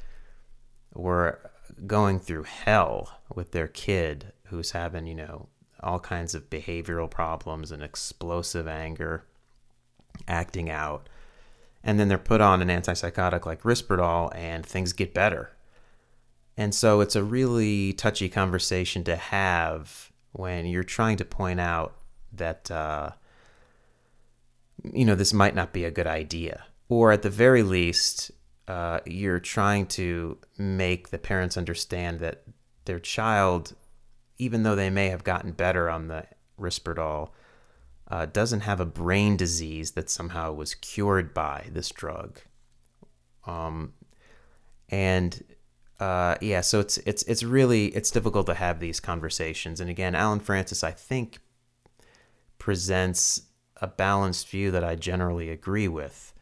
were 0.94 1.40
going 1.86 2.20
through 2.20 2.44
hell 2.44 3.20
with 3.34 3.52
their 3.52 3.68
kid 3.68 4.34
who's 4.46 4.72
having, 4.72 5.06
you 5.06 5.16
know, 5.16 5.50
all 5.82 6.00
kinds 6.00 6.36
of 6.36 6.50
behavioral 6.50 7.10
problems 7.10 7.72
and 7.72 7.84
explosive 7.84 8.68
anger, 8.68 9.26
acting 10.28 10.70
out. 10.70 11.08
And 11.84 12.00
then 12.00 12.08
they're 12.08 12.18
put 12.18 12.42
on 12.42 12.62
an 12.62 12.68
antipsychotic 12.70 13.46
like 13.46 13.62
Risperdal 13.62 14.36
and 14.36 14.66
things 14.66 14.94
get 14.94 15.14
better. 15.14 15.52
And 16.60 16.76
so 16.76 17.00
it's 17.00 17.16
a 17.16 17.24
really 17.24 17.94
touchy 17.94 18.28
conversation 18.28 19.06
to 19.06 19.16
have 19.16 20.12
when 20.34 20.66
you're 20.66 20.84
trying 20.84 21.16
to 21.16 21.24
point 21.24 21.62
out 21.62 21.96
that, 22.34 22.70
uh, 22.70 23.12
you 24.84 25.06
know, 25.06 25.16
this 25.16 25.32
might 25.32 25.56
not 25.56 25.72
be 25.72 25.86
a 25.86 25.90
good 25.90 26.06
idea. 26.06 26.66
Or 26.90 27.14
at 27.14 27.22
the 27.22 27.30
very 27.30 27.64
least, 27.64 28.32
uh, 28.68 29.00
you're 29.06 29.40
trying 29.40 29.86
to 29.88 30.38
make 30.58 31.12
the 31.12 31.18
parents 31.18 31.56
understand 31.56 32.20
that 32.20 32.44
their 32.84 33.00
child, 33.00 33.74
even 34.38 34.64
though 34.64 34.76
they 34.76 34.90
may 34.90 35.08
have 35.08 35.24
gotten 35.24 35.54
better 35.54 35.90
on 35.90 36.10
the 36.10 36.26
Risperdal, 36.60 37.30
uh, 38.10 38.26
doesn't 38.26 38.62
have 38.62 38.82
a 38.82 38.86
brain 38.86 39.38
disease 39.38 39.92
that 39.92 40.10
somehow 40.10 40.52
was 40.52 40.76
cured 40.76 41.34
by 41.34 41.70
this 41.72 41.90
drug. 41.90 42.42
Um, 43.48 43.94
and 44.90 45.42
uh, 46.00 46.36
yeah, 46.40 46.62
so 46.62 46.80
it's 46.80 46.98
it's 47.00 47.24
it's 47.24 47.44
really 47.44 47.88
it's 47.88 48.10
difficult 48.10 48.46
to 48.46 48.54
have 48.54 48.80
these 48.80 49.00
conversations. 49.00 49.82
And 49.82 49.90
again, 49.90 50.16
Allen 50.16 50.40
Frances, 50.40 50.84
I 50.84 50.92
think, 50.92 51.40
presents 52.58 53.42
a 53.82 53.88
balanced 53.88 54.48
view 54.48 54.72
that 54.72 54.84
I 54.84 54.96
generally 54.96 55.50
agree 55.50 55.90
with, 55.90 56.34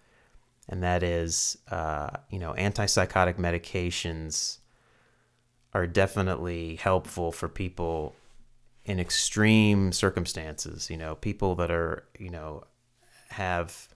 and 0.70 0.84
that 0.84 1.02
is, 1.02 1.58
uh, 1.72 2.10
you 2.30 2.38
know, 2.38 2.54
antipsychotic 2.54 3.38
medications 3.38 4.60
are 5.74 5.88
definitely 5.88 6.76
helpful 6.76 7.32
for 7.32 7.48
people 7.48 8.16
in 8.86 9.00
extreme 9.00 9.92
circumstances. 9.92 10.88
You 10.92 10.98
know, 10.98 11.16
people 11.16 11.56
that 11.56 11.72
are 11.72 12.04
you 12.20 12.30
know 12.30 12.64
have 13.30 13.90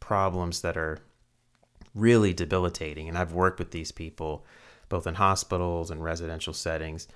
problems 0.00 0.62
that 0.62 0.76
are 0.76 0.98
really 1.94 2.32
debilitating, 2.32 3.08
and 3.08 3.16
I've 3.16 3.32
worked 3.32 3.60
with 3.60 3.70
these 3.70 3.92
people 3.92 4.44
both 4.94 5.08
in 5.08 5.14
hospitals 5.16 5.90
and 5.90 6.04
residential 6.04 6.52
settings. 6.52 7.08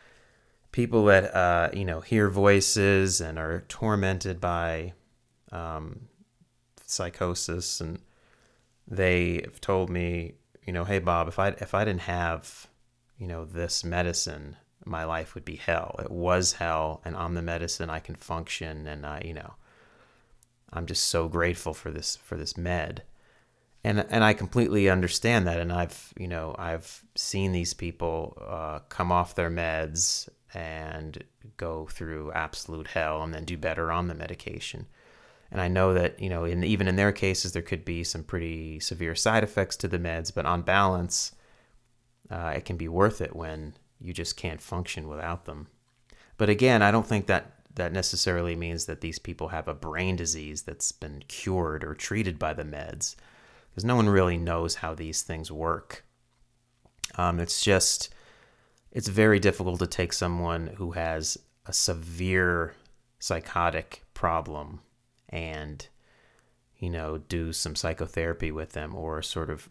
People 0.73 1.04
that 1.04 1.32
uh, 1.32 1.70
you 1.73 1.85
know 1.85 2.00
hear 2.00 2.28
voices 2.28 3.20
and 3.20 3.38
are 3.38 3.64
tormented 3.68 4.40
by 4.40 4.94
um, 5.52 6.08
psychosis, 6.85 7.80
and 7.80 8.00
they 8.88 9.42
have 9.44 9.61
told 9.61 9.90
me, 9.90 10.35
you 10.66 10.73
know, 10.73 10.82
hey 10.82 10.99
Bob, 10.99 11.28
if 11.28 11.38
I 11.38 11.50
if 11.50 11.73
I 11.73 11.85
didn't 11.85 12.00
have 12.00 12.66
you 13.16 13.28
know 13.28 13.44
this 13.44 13.85
medicine, 13.85 14.56
my 14.85 15.04
life 15.04 15.37
would 15.37 15.44
be 15.44 15.54
hell. 15.54 15.94
It 16.00 16.11
was 16.11 16.54
hell, 16.54 17.00
and 17.04 17.14
I'm 17.16 17.35
the 17.35 17.42
medicine. 17.42 17.90
I 17.90 18.00
can 18.00 18.16
function, 18.16 18.88
and 18.88 19.06
I, 19.06 19.23
you 19.25 19.35
know, 19.35 19.54
I'm 20.73 20.87
just 20.87 21.04
so 21.04 21.28
grateful 21.28 21.75
for 21.75 21.92
this 21.92 22.16
for 22.16 22.37
this 22.37 22.56
med 22.56 23.04
and 23.85 24.04
and 24.11 24.25
I 24.25 24.35
completely 24.35 24.88
understand 24.88 25.47
that. 25.47 25.61
And 25.61 25.73
I've 25.73 26.12
you 26.18 26.28
know 26.28 26.54
I've 26.58 27.04
seen 27.14 27.52
these 27.52 27.75
people 27.75 28.37
uh, 28.47 28.80
come 28.88 29.12
off 29.12 29.35
their 29.35 29.50
meds 29.50 30.28
and 30.54 31.23
go 31.56 31.87
through 31.87 32.32
absolute 32.32 32.88
hell, 32.88 33.23
and 33.23 33.32
then 33.32 33.44
do 33.44 33.56
better 33.56 33.92
on 33.92 34.08
the 34.08 34.14
medication. 34.14 34.87
And 35.50 35.61
I 35.61 35.68
know 35.68 35.94
that 35.94 36.20
you 36.20 36.28
know 36.28 36.44
in 36.44 36.64
even 36.64 36.88
in 36.88 36.97
their 36.97 37.12
cases 37.12 37.52
there 37.52 37.62
could 37.62 37.85
be 37.85 38.04
some 38.04 38.25
pretty 38.25 38.80
severe 38.80 39.14
side 39.14 39.44
effects 39.44 39.76
to 39.76 39.88
the 39.88 39.99
meds, 39.99 40.35
but 40.35 40.47
on 40.47 40.62
balance, 40.62 41.32
uh, 42.30 42.52
it 42.56 42.64
can 42.64 42.76
be 42.76 42.88
worth 42.88 43.20
it 43.20 43.37
when 43.37 43.75
you 44.00 44.12
just 44.12 44.37
can't 44.37 44.61
function 44.61 45.08
without 45.08 45.44
them. 45.44 45.68
But 46.37 46.49
again, 46.49 46.82
I 46.82 46.90
don't 46.90 47.06
think 47.06 47.26
that 47.26 47.54
that 47.75 47.92
necessarily 47.92 48.56
means 48.56 48.87
that 48.87 49.00
these 49.00 49.18
people 49.18 49.49
have 49.49 49.68
a 49.68 49.75
brain 49.75 50.16
disease 50.16 50.62
that's 50.62 50.92
been 50.92 51.23
cured 51.28 51.85
or 51.85 51.94
treated 51.94 52.38
by 52.38 52.52
the 52.52 52.64
meds 52.64 53.14
because 53.78 53.85
no 53.85 53.94
one 53.94 54.08
really 54.08 54.37
knows 54.37 54.75
how 54.75 54.92
these 54.92 55.23
things 55.23 55.52
work. 55.52 56.04
Um, 57.14 57.38
it's 57.38 57.62
just, 57.62 58.12
it's 58.90 59.06
very 59.06 59.38
difficult 59.38 59.78
to 59.78 59.87
take 59.87 60.12
someone 60.12 60.66
who 60.78 60.90
has 60.90 61.38
a 61.64 61.73
severe 61.73 62.75
psychotic 63.20 64.02
problem 64.14 64.80
and, 65.28 65.87
you 66.76 66.90
know, 66.90 67.18
do 67.18 67.52
some 67.52 67.76
psychotherapy 67.76 68.50
with 68.50 68.73
them 68.73 68.97
or 68.97 69.23
sort 69.23 69.49
of 69.49 69.68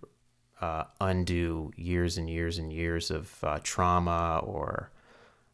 uh, 0.62 0.86
undo 1.02 1.74
years 1.76 2.18
and 2.18 2.30
years 2.30 2.58
and 2.58 2.72
years 2.72 3.12
of 3.12 3.44
uh, 3.44 3.60
trauma 3.62 4.40
or 4.42 4.90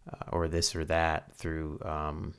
uh, 0.07 0.29
or 0.31 0.47
this 0.47 0.75
or 0.75 0.85
that 0.85 1.35
through 1.35 1.79
um, 1.83 2.35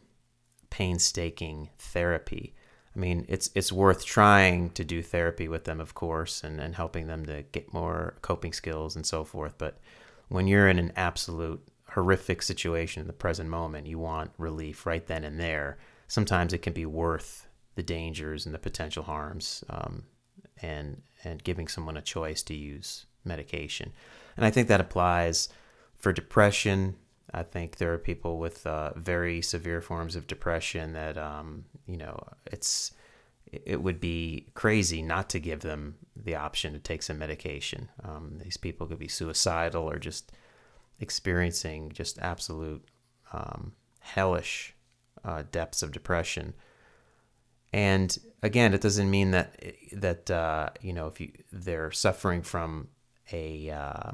painstaking 0.71 1.71
therapy. 1.77 2.55
I 2.95 2.99
mean, 2.99 3.27
it's 3.29 3.51
it's 3.55 3.73
worth 3.73 4.05
trying 4.05 4.71
to 4.71 4.85
do 4.85 5.03
therapy 5.03 5.49
with 5.49 5.65
them, 5.65 5.81
of 5.81 5.95
course, 5.95 6.45
and, 6.45 6.61
and 6.61 6.75
helping 6.75 7.07
them 7.09 7.27
to 7.27 7.43
get 7.51 7.73
more 7.73 8.15
coping 8.23 8.53
skills 8.53 8.95
and 8.95 9.05
so 9.05 9.25
forth. 9.25 9.55
But 9.59 9.79
when 10.29 10.47
you're 10.47 10.69
in 10.69 10.79
an 10.79 10.93
absolute 10.97 11.67
horrific 11.91 12.43
situation 12.43 13.01
in 13.01 13.07
the 13.07 13.13
present 13.13 13.49
moment, 13.49 13.87
you 13.87 13.99
want 13.99 14.31
relief 14.39 14.87
right 14.87 15.07
then 15.07 15.25
and 15.25 15.41
there. 15.41 15.79
Sometimes 16.07 16.53
it 16.53 16.63
can 16.63 16.73
be 16.73 16.87
worth 16.87 17.49
the 17.75 17.83
dangers 17.83 18.47
and 18.47 18.55
the 18.55 18.59
potential 18.59 19.03
harms, 19.03 19.65
um, 19.69 20.05
and 20.63 21.03
and 21.25 21.43
giving 21.43 21.67
someone 21.67 21.97
a 21.97 22.03
choice 22.03 22.43
to 22.45 22.55
use 22.55 23.07
medication. 23.25 23.93
And 24.37 24.47
I 24.47 24.51
think 24.51 24.69
that 24.69 24.81
applies 24.81 25.49
for 25.97 26.13
depression. 26.13 26.97
I 27.33 27.43
think 27.43 27.79
there 27.79 27.93
are 27.93 27.99
people 27.99 28.39
with 28.39 28.65
uh, 28.67 28.93
very 28.95 29.43
severe 29.43 29.81
forms 29.81 30.15
of 30.15 30.29
depression 30.29 30.93
that 30.93 31.19
um, 31.19 31.65
you 31.87 31.97
know, 31.97 32.19
it's 32.47 32.93
it 33.53 33.83
would 33.83 34.01
be 34.01 34.47
crazy 34.55 35.03
not 35.03 35.31
to 35.31 35.39
give 35.39 35.61
them 35.61 35.97
the 36.17 36.35
option 36.35 36.73
to 36.73 36.79
take 36.79 37.03
some 37.03 37.19
medication. 37.19 37.89
Um, 38.03 38.39
these 38.43 38.57
people 38.57 38.87
could 38.87 38.99
be 38.99 39.09
suicidal 39.09 39.89
or 39.89 39.99
just 39.99 40.33
experiencing 40.99 41.93
just 41.93 42.19
absolute 42.19 42.85
um, 43.33 43.73
hellish 44.01 44.75
uh, 45.25 45.43
depths 45.51 45.83
of 45.83 45.93
depression. 45.93 46.55
And 47.73 48.17
again, 48.43 48.75
it 48.75 48.81
doesn't 48.81 49.11
mean 49.11 49.33
that 49.33 49.61
that 49.93 50.31
uh, 50.31 50.71
you 50.81 50.93
know 50.93 51.07
if 51.09 51.21
you 51.21 51.33
they're 51.53 51.91
suffering 51.91 52.43
from 52.43 52.89
a 53.33 53.71
uh, 53.71 54.13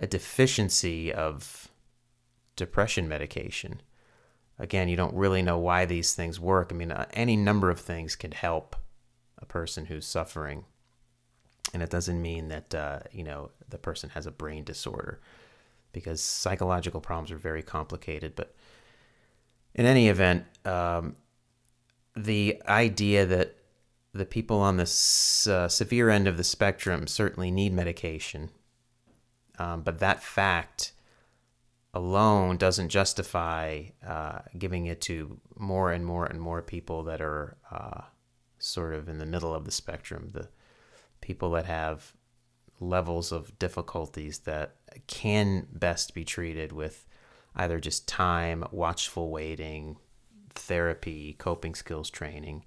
a 0.00 0.06
deficiency 0.06 1.12
of 1.12 1.68
depression 2.56 3.08
medication 3.08 3.80
again, 4.62 4.88
you 4.88 4.96
don't 4.96 5.14
really 5.14 5.42
know 5.42 5.58
why 5.58 5.84
these 5.84 6.14
things 6.14 6.38
work. 6.38 6.70
I 6.70 6.76
mean, 6.76 6.92
uh, 6.92 7.06
any 7.12 7.36
number 7.36 7.68
of 7.68 7.80
things 7.80 8.14
can 8.14 8.30
help 8.30 8.76
a 9.38 9.44
person 9.44 9.86
who's 9.86 10.06
suffering. 10.06 10.64
And 11.74 11.82
it 11.82 11.90
doesn't 11.90 12.22
mean 12.22 12.48
that, 12.48 12.72
uh, 12.72 13.00
you 13.10 13.24
know, 13.24 13.50
the 13.68 13.76
person 13.76 14.10
has 14.10 14.24
a 14.24 14.30
brain 14.30 14.62
disorder 14.62 15.20
because 15.92 16.22
psychological 16.22 17.00
problems 17.00 17.32
are 17.32 17.36
very 17.36 17.62
complicated. 17.62 18.36
But 18.36 18.54
in 19.74 19.84
any 19.84 20.08
event, 20.08 20.44
um, 20.64 21.16
the 22.14 22.62
idea 22.68 23.26
that 23.26 23.56
the 24.14 24.26
people 24.26 24.60
on 24.60 24.76
the 24.76 24.82
uh, 24.82 25.66
severe 25.68 26.08
end 26.08 26.28
of 26.28 26.36
the 26.36 26.44
spectrum 26.44 27.08
certainly 27.08 27.50
need 27.50 27.72
medication, 27.72 28.50
um, 29.58 29.82
but 29.82 29.98
that 29.98 30.22
fact 30.22 30.92
alone 31.94 32.56
doesn't 32.56 32.88
justify 32.88 33.82
uh, 34.06 34.38
giving 34.58 34.86
it 34.86 35.00
to 35.02 35.38
more 35.56 35.92
and 35.92 36.06
more 36.06 36.24
and 36.26 36.40
more 36.40 36.62
people 36.62 37.02
that 37.04 37.20
are 37.20 37.56
uh, 37.70 38.00
sort 38.58 38.94
of 38.94 39.08
in 39.08 39.18
the 39.18 39.26
middle 39.26 39.54
of 39.54 39.64
the 39.64 39.70
spectrum, 39.70 40.30
the 40.32 40.48
people 41.20 41.50
that 41.50 41.66
have 41.66 42.14
levels 42.80 43.30
of 43.30 43.58
difficulties 43.58 44.40
that 44.40 44.76
can 45.06 45.66
best 45.72 46.14
be 46.14 46.24
treated 46.24 46.72
with 46.72 47.06
either 47.54 47.78
just 47.78 48.08
time, 48.08 48.64
watchful 48.70 49.30
waiting, 49.30 49.96
therapy, 50.54 51.34
coping 51.38 51.74
skills 51.74 52.10
training. 52.10 52.64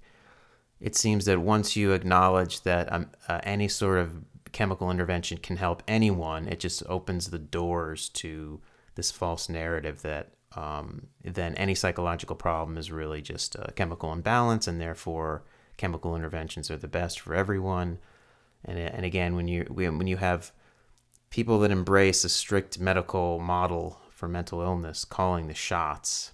It 0.80 0.94
seems 0.94 1.24
that 1.24 1.40
once 1.40 1.74
you 1.74 1.92
acknowledge 1.92 2.62
that 2.62 2.92
um, 2.92 3.10
uh, 3.28 3.40
any 3.42 3.68
sort 3.68 3.98
of 3.98 4.24
chemical 4.52 4.90
intervention 4.90 5.38
can 5.38 5.56
help 5.56 5.82
anyone, 5.88 6.46
it 6.46 6.60
just 6.60 6.82
opens 6.86 7.30
the 7.30 7.38
doors 7.38 8.08
to 8.10 8.60
this 8.96 9.10
false 9.10 9.48
narrative 9.48 10.02
that 10.02 10.32
um, 10.56 11.08
then 11.22 11.54
any 11.54 11.74
psychological 11.74 12.34
problem 12.34 12.76
is 12.76 12.90
really 12.90 13.22
just 13.22 13.54
a 13.54 13.72
chemical 13.76 14.12
imbalance, 14.12 14.66
and 14.66 14.80
therefore 14.80 15.44
chemical 15.76 16.16
interventions 16.16 16.70
are 16.70 16.76
the 16.76 16.88
best 16.88 17.20
for 17.20 17.34
everyone. 17.34 17.98
And 18.64 18.78
and 18.78 19.04
again, 19.04 19.36
when 19.36 19.48
you 19.48 19.64
when 19.70 20.06
you 20.06 20.16
have 20.16 20.52
people 21.30 21.58
that 21.60 21.70
embrace 21.70 22.24
a 22.24 22.28
strict 22.28 22.78
medical 22.80 23.38
model 23.38 24.00
for 24.10 24.28
mental 24.28 24.62
illness, 24.62 25.04
calling 25.04 25.46
the 25.46 25.54
shots, 25.54 26.32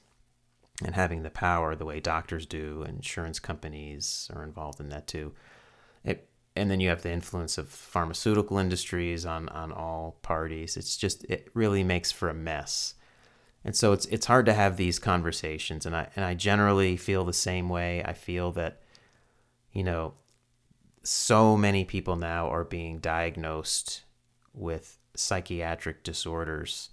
and 0.84 0.94
having 0.94 1.22
the 1.22 1.30
power 1.30 1.74
the 1.74 1.84
way 1.84 2.00
doctors 2.00 2.46
do, 2.46 2.84
insurance 2.88 3.40
companies 3.40 4.30
are 4.34 4.44
involved 4.44 4.80
in 4.80 4.88
that 4.90 5.06
too. 5.06 5.32
And 6.54 6.70
then 6.70 6.80
you 6.80 6.90
have 6.90 7.02
the 7.02 7.12
influence 7.12 7.56
of 7.56 7.68
pharmaceutical 7.68 8.58
industries 8.58 9.24
on 9.24 9.48
on 9.50 9.72
all 9.72 10.18
parties. 10.22 10.76
It's 10.76 10.96
just 10.96 11.24
it 11.24 11.48
really 11.54 11.82
makes 11.82 12.12
for 12.12 12.28
a 12.28 12.34
mess. 12.34 12.94
And 13.64 13.74
so 13.74 13.92
it's 13.92 14.06
it's 14.06 14.26
hard 14.26 14.46
to 14.46 14.52
have 14.52 14.76
these 14.76 14.98
conversations 14.98 15.86
and 15.86 15.96
I 15.96 16.08
and 16.14 16.24
I 16.24 16.34
generally 16.34 16.96
feel 16.96 17.24
the 17.24 17.32
same 17.32 17.68
way. 17.68 18.02
I 18.04 18.12
feel 18.12 18.52
that 18.52 18.82
you 19.72 19.82
know 19.82 20.14
so 21.02 21.56
many 21.56 21.84
people 21.84 22.16
now 22.16 22.48
are 22.48 22.64
being 22.64 22.98
diagnosed 22.98 24.02
with 24.54 24.98
psychiatric 25.14 26.04
disorders 26.04 26.90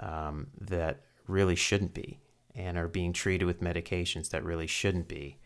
um, 0.00 0.48
that 0.60 1.02
really 1.26 1.56
shouldn't 1.56 1.94
be 1.94 2.20
and 2.54 2.78
are 2.78 2.88
being 2.88 3.12
treated 3.12 3.44
with 3.44 3.60
medications 3.60 4.30
that 4.30 4.44
really 4.44 4.66
shouldn't 4.66 5.08
be 5.08 5.38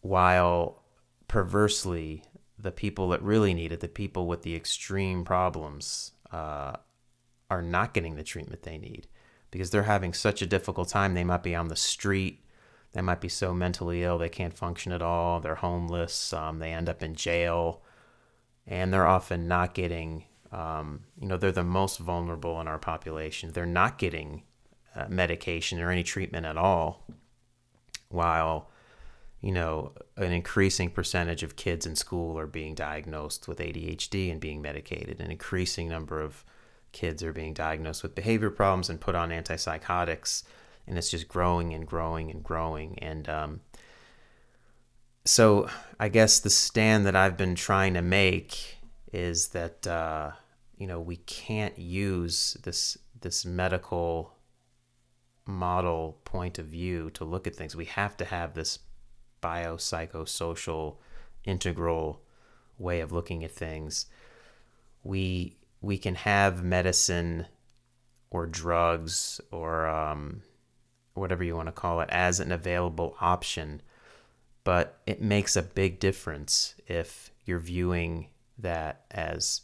while 0.00 0.83
perversely, 1.28 2.22
the 2.58 2.72
people 2.72 3.08
that 3.10 3.22
really 3.22 3.54
need 3.54 3.72
it, 3.72 3.80
the 3.80 3.88
people 3.88 4.26
with 4.26 4.42
the 4.42 4.54
extreme 4.54 5.24
problems, 5.24 6.12
uh, 6.30 6.76
are 7.50 7.62
not 7.62 7.94
getting 7.94 8.16
the 8.16 8.22
treatment 8.22 8.62
they 8.62 8.78
need 8.78 9.06
because 9.50 9.70
they're 9.70 9.82
having 9.82 10.12
such 10.14 10.42
a 10.42 10.46
difficult 10.46 10.88
time. 10.88 11.14
They 11.14 11.24
might 11.24 11.42
be 11.42 11.54
on 11.54 11.68
the 11.68 11.76
street. 11.76 12.44
They 12.92 13.02
might 13.02 13.20
be 13.20 13.28
so 13.28 13.52
mentally 13.52 14.02
ill 14.02 14.18
they 14.18 14.28
can't 14.28 14.56
function 14.56 14.92
at 14.92 15.02
all. 15.02 15.40
They're 15.40 15.56
homeless. 15.56 16.32
Um, 16.32 16.58
they 16.58 16.72
end 16.72 16.88
up 16.88 17.02
in 17.02 17.14
jail, 17.14 17.82
and 18.66 18.92
they're 18.92 19.06
often 19.06 19.48
not 19.48 19.74
getting 19.74 20.24
Um, 20.52 21.04
you 21.20 21.26
know, 21.26 21.36
they're 21.36 21.50
the 21.50 21.64
most 21.64 21.98
vulnerable 21.98 22.60
in 22.60 22.68
our 22.68 22.78
population. 22.78 23.50
They're 23.50 23.66
not 23.66 23.98
getting 23.98 24.44
uh, 24.94 25.06
medication 25.08 25.80
or 25.80 25.90
any 25.90 26.04
treatment 26.04 26.46
at 26.46 26.56
all, 26.56 27.04
while 28.08 28.70
you 29.44 29.52
know 29.52 29.92
an 30.16 30.32
increasing 30.32 30.88
percentage 30.88 31.42
of 31.42 31.54
kids 31.54 31.84
in 31.84 31.94
school 31.94 32.38
are 32.38 32.46
being 32.46 32.74
diagnosed 32.74 33.46
with 33.46 33.58
ADHD 33.58 34.32
and 34.32 34.40
being 34.40 34.62
medicated. 34.62 35.20
An 35.20 35.30
increasing 35.30 35.86
number 35.86 36.18
of 36.22 36.46
kids 36.92 37.22
are 37.22 37.32
being 37.34 37.52
diagnosed 37.52 38.02
with 38.02 38.14
behavior 38.14 38.48
problems 38.48 38.88
and 38.88 38.98
put 38.98 39.14
on 39.14 39.28
antipsychotics, 39.28 40.44
and 40.86 40.96
it's 40.96 41.10
just 41.10 41.28
growing 41.28 41.74
and 41.74 41.86
growing 41.86 42.30
and 42.30 42.42
growing. 42.42 42.98
And 43.00 43.28
um, 43.28 43.60
so, 45.26 45.68
I 46.00 46.08
guess 46.08 46.40
the 46.40 46.48
stand 46.48 47.04
that 47.04 47.14
I've 47.14 47.36
been 47.36 47.54
trying 47.54 47.92
to 47.94 48.02
make 48.02 48.78
is 49.12 49.48
that 49.48 49.86
uh, 49.86 50.30
you 50.78 50.86
know 50.86 51.00
we 51.00 51.16
can't 51.16 51.78
use 51.78 52.56
this 52.62 52.96
this 53.20 53.44
medical 53.44 54.36
model 55.44 56.18
point 56.24 56.58
of 56.58 56.64
view 56.64 57.10
to 57.10 57.26
look 57.26 57.46
at 57.46 57.54
things. 57.54 57.76
We 57.76 57.84
have 57.84 58.16
to 58.16 58.24
have 58.24 58.54
this 58.54 58.78
biopsychosocial 59.44 60.96
integral 61.44 62.22
way 62.78 63.00
of 63.00 63.12
looking 63.12 63.44
at 63.44 63.52
things. 63.52 64.06
We 65.02 65.56
we 65.82 65.98
can 65.98 66.14
have 66.14 66.64
medicine 66.64 67.46
or 68.30 68.46
drugs 68.46 69.40
or 69.50 69.86
um, 69.86 70.42
whatever 71.12 71.44
you 71.44 71.54
want 71.54 71.68
to 71.68 71.72
call 71.72 72.00
it 72.00 72.08
as 72.10 72.40
an 72.40 72.50
available 72.50 73.16
option, 73.20 73.82
but 74.64 75.00
it 75.06 75.20
makes 75.20 75.56
a 75.56 75.62
big 75.62 76.00
difference 76.00 76.74
if 76.86 77.30
you're 77.44 77.58
viewing 77.58 78.28
that 78.58 79.04
as 79.10 79.60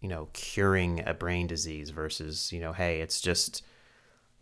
you 0.00 0.08
know 0.08 0.28
curing 0.32 1.02
a 1.06 1.14
brain 1.14 1.46
disease 1.46 1.90
versus 1.90 2.52
you 2.52 2.60
know 2.60 2.72
hey 2.72 3.00
it's 3.00 3.22
just 3.22 3.62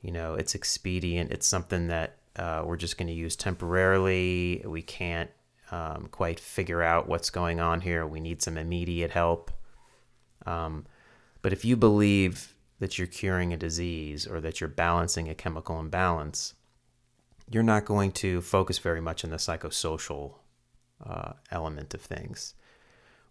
you 0.00 0.10
know 0.10 0.34
it's 0.34 0.56
expedient 0.56 1.30
it's 1.30 1.46
something 1.46 1.86
that 1.86 2.16
uh, 2.36 2.62
we're 2.64 2.76
just 2.76 2.96
going 2.96 3.08
to 3.08 3.14
use 3.14 3.36
temporarily. 3.36 4.62
We 4.64 4.82
can't 4.82 5.30
um, 5.70 6.08
quite 6.10 6.40
figure 6.40 6.82
out 6.82 7.08
what's 7.08 7.30
going 7.30 7.60
on 7.60 7.80
here. 7.80 8.06
We 8.06 8.20
need 8.20 8.42
some 8.42 8.56
immediate 8.56 9.10
help. 9.10 9.50
Um, 10.46 10.86
but 11.40 11.52
if 11.52 11.64
you 11.64 11.76
believe 11.76 12.54
that 12.78 12.98
you're 12.98 13.06
curing 13.06 13.52
a 13.52 13.56
disease 13.56 14.26
or 14.26 14.40
that 14.40 14.60
you're 14.60 14.68
balancing 14.68 15.28
a 15.28 15.34
chemical 15.34 15.78
imbalance 15.78 16.54
you're 17.50 17.62
not 17.62 17.84
going 17.84 18.10
to 18.10 18.40
focus 18.40 18.78
very 18.78 19.00
much 19.00 19.24
on 19.24 19.30
the 19.30 19.36
psychosocial 19.36 20.34
uh, 21.04 21.32
element 21.50 21.92
of 21.94 22.00
things 22.00 22.54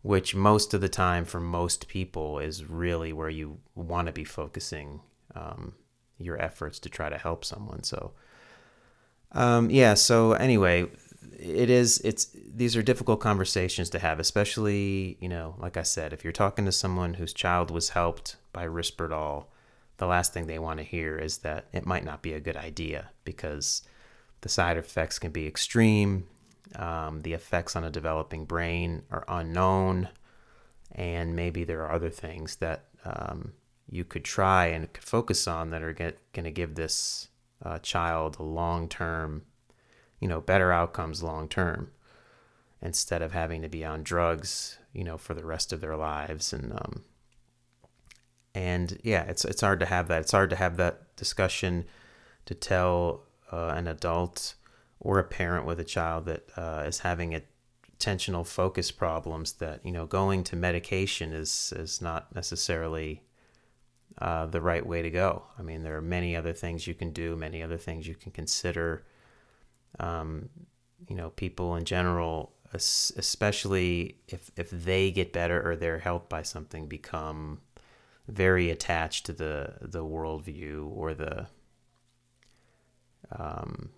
which 0.03 0.35
most 0.35 0.73
of 0.73 0.81
the 0.81 0.89
time 0.89 1.25
for 1.25 1.39
most 1.39 1.87
people 1.87 2.39
is 2.39 2.65
really 2.65 3.13
where 3.13 3.29
you 3.29 3.59
want 3.75 4.07
to 4.07 4.11
be 4.11 4.23
focusing 4.23 4.99
um, 5.35 5.73
your 6.17 6.41
efforts 6.41 6.79
to 6.79 6.89
try 6.89 7.07
to 7.07 7.17
help 7.17 7.45
someone. 7.45 7.83
So, 7.83 8.13
um, 9.33 9.69
yeah. 9.69 9.93
So 9.93 10.33
anyway, 10.33 10.87
it 11.39 11.69
is. 11.69 11.99
It's 12.03 12.25
these 12.33 12.75
are 12.75 12.81
difficult 12.81 13.19
conversations 13.19 13.89
to 13.91 13.99
have, 13.99 14.19
especially 14.19 15.17
you 15.19 15.29
know, 15.29 15.55
like 15.57 15.77
I 15.77 15.83
said, 15.83 16.13
if 16.13 16.23
you're 16.23 16.33
talking 16.33 16.65
to 16.65 16.71
someone 16.71 17.15
whose 17.15 17.33
child 17.33 17.71
was 17.71 17.89
helped 17.89 18.37
by 18.53 18.65
Risperdal, 18.67 19.45
the 19.97 20.07
last 20.07 20.33
thing 20.33 20.47
they 20.47 20.59
want 20.59 20.79
to 20.79 20.83
hear 20.83 21.17
is 21.17 21.39
that 21.39 21.65
it 21.71 21.85
might 21.85 22.03
not 22.03 22.21
be 22.21 22.33
a 22.33 22.39
good 22.39 22.57
idea 22.57 23.09
because 23.23 23.83
the 24.41 24.49
side 24.49 24.77
effects 24.77 25.19
can 25.19 25.31
be 25.31 25.47
extreme 25.47 26.25
um, 26.75 27.21
the 27.23 27.33
effects 27.33 27.75
on 27.75 27.83
a 27.83 27.89
developing 27.89 28.45
brain 28.45 29.03
are 29.11 29.25
unknown, 29.27 30.09
and 30.91 31.35
maybe 31.35 31.63
there 31.63 31.81
are 31.83 31.91
other 31.91 32.09
things 32.09 32.57
that 32.57 32.85
um, 33.03 33.53
you 33.89 34.03
could 34.03 34.23
try 34.23 34.67
and 34.67 34.91
could 34.93 35.03
focus 35.03 35.47
on 35.47 35.71
that 35.71 35.83
are 35.83 35.93
going 35.93 36.43
to 36.43 36.51
give 36.51 36.75
this 36.75 37.27
uh, 37.63 37.79
child 37.79 38.37
a 38.39 38.43
long 38.43 38.87
term, 38.87 39.43
you 40.19 40.27
know, 40.27 40.41
better 40.41 40.71
outcomes 40.71 41.23
long 41.23 41.47
term, 41.47 41.91
instead 42.81 43.21
of 43.21 43.31
having 43.31 43.61
to 43.61 43.69
be 43.69 43.85
on 43.85 44.03
drugs, 44.03 44.77
you 44.93 45.03
know, 45.03 45.17
for 45.17 45.33
the 45.33 45.45
rest 45.45 45.71
of 45.71 45.81
their 45.81 45.95
lives. 45.95 46.53
And 46.53 46.71
um, 46.73 47.03
and 48.53 48.99
yeah, 49.03 49.23
it's 49.23 49.45
it's 49.45 49.61
hard 49.61 49.79
to 49.79 49.85
have 49.85 50.07
that. 50.07 50.21
It's 50.21 50.31
hard 50.31 50.49
to 50.49 50.55
have 50.55 50.77
that 50.77 51.15
discussion 51.15 51.85
to 52.45 52.55
tell 52.55 53.23
uh, 53.51 53.73
an 53.75 53.87
adult 53.87 54.55
or 54.99 55.19
a 55.19 55.23
parent 55.23 55.65
with 55.65 55.79
a 55.79 55.83
child 55.83 56.25
that 56.25 56.47
uh, 56.57 56.83
is 56.85 56.99
having 56.99 57.39
attentional 57.99 58.45
focus 58.45 58.91
problems 58.91 59.53
that 59.53 59.85
you 59.85 59.91
know 59.91 60.05
going 60.05 60.43
to 60.43 60.55
medication 60.55 61.31
is 61.31 61.73
is 61.75 62.01
not 62.01 62.33
necessarily 62.35 63.23
uh, 64.17 64.45
the 64.45 64.61
right 64.61 64.85
way 64.85 65.01
to 65.01 65.09
go. 65.09 65.43
I 65.57 65.61
mean, 65.61 65.83
there 65.83 65.97
are 65.97 66.01
many 66.01 66.35
other 66.35 66.53
things 66.53 66.87
you 66.87 66.93
can 66.93 67.11
do, 67.11 67.35
many 67.35 67.61
other 67.63 67.77
things 67.77 68.07
you 68.07 68.15
can 68.15 68.31
consider. 68.31 69.05
Um, 69.99 70.49
you 71.07 71.15
know, 71.15 71.29
people 71.31 71.75
in 71.75 71.85
general, 71.85 72.53
especially 72.73 74.17
if 74.27 74.51
if 74.55 74.69
they 74.69 75.11
get 75.11 75.33
better 75.33 75.67
or 75.67 75.75
they're 75.75 75.99
helped 75.99 76.29
by 76.29 76.41
something, 76.43 76.87
become 76.87 77.61
very 78.27 78.69
attached 78.69 79.25
to 79.25 79.33
the 79.33 79.75
the 79.81 80.03
worldview 80.03 80.89
or 80.95 81.13
the 81.13 81.47
um, 83.31 83.89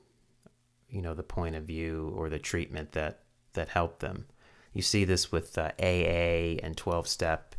you 0.90 1.02
know 1.02 1.14
the 1.14 1.24
point 1.24 1.56
of 1.56 1.64
view 1.64 2.14
or 2.16 2.30
the 2.30 2.40
treatment 2.40 2.94
that 2.94 3.24
that 3.54 3.70
helped 3.70 4.00
them. 4.00 4.26
You 4.74 4.82
see 4.82 5.06
this 5.06 5.32
with 5.32 5.58
uh, 5.58 5.72
AA 5.80 6.58
and 6.64 6.76
12 6.76 7.08
step 7.08 7.56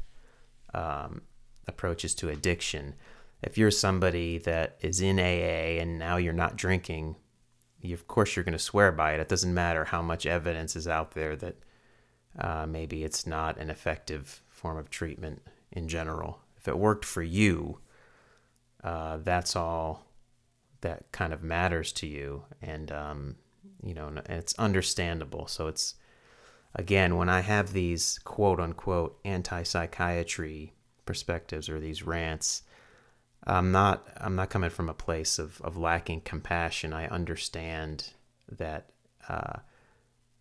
um, 0.73 1.23
approaches 1.67 2.15
to 2.17 2.29
addiction. 2.29 2.95
If 3.43 3.59
you're 3.59 3.71
somebody 3.71 4.39
that 4.39 4.77
is 4.81 5.01
in 5.01 5.19
AA 5.19 5.81
and 5.81 5.99
now 5.99 6.17
you're 6.17 6.33
not 6.33 6.57
drinking, 6.57 7.17
you, 7.81 7.95
of 7.95 8.09
course 8.09 8.35
you're 8.35 8.45
going 8.45 8.53
to 8.53 8.59
swear 8.59 8.93
by 8.93 9.13
it. 9.13 9.21
It 9.21 9.29
doesn't 9.29 9.53
matter 9.53 9.85
how 9.85 10.03
much 10.03 10.27
evidence 10.27 10.77
is 10.77 10.89
out 10.89 11.13
there 11.13 11.37
that 11.37 11.57
uh, 12.39 12.67
maybe 12.67 13.05
it's 13.05 13.27
not 13.27 13.59
an 13.59 13.71
effective 13.71 14.43
form 14.49 14.79
of 14.79 14.91
treatment 14.91 15.43
in 15.71 15.89
general. 15.89 16.41
If 16.57 16.69
it 16.69 16.79
worked 16.79 17.05
for 17.05 17.23
you, 17.23 17.79
uh, 18.83 19.19
that's 19.19 19.57
all 19.57 20.07
that 20.85 21.11
kind 21.13 21.33
of 21.33 21.43
matters 21.43 21.93
to 21.93 22.07
you 22.07 22.45
and 22.61 22.93
um, 22.93 23.37
you 23.83 23.95
know 23.95 24.07
and 24.07 24.19
it's 24.29 24.55
understandable 24.59 25.47
so 25.47 25.67
it's 25.67 25.95
again 26.75 27.17
when 27.17 27.29
i 27.29 27.41
have 27.41 27.73
these 27.73 28.19
quote 28.25 28.61
unquote 28.61 29.19
anti-psychiatry 29.25 30.75
perspectives 31.07 31.69
or 31.69 31.81
these 31.81 32.03
rants 32.03 32.63
i'm 33.47 33.73
not 33.73 34.07
i'm 34.19 34.37
not 34.37 34.51
coming 34.51 34.71
from 34.71 34.89
a 34.89 34.95
place 34.95 35.39
of, 35.39 35.61
of 35.63 35.77
lacking 35.77 36.21
compassion 36.21 36.93
i 36.93 37.07
understand 37.09 38.11
that 38.51 38.91
uh, 39.29 39.59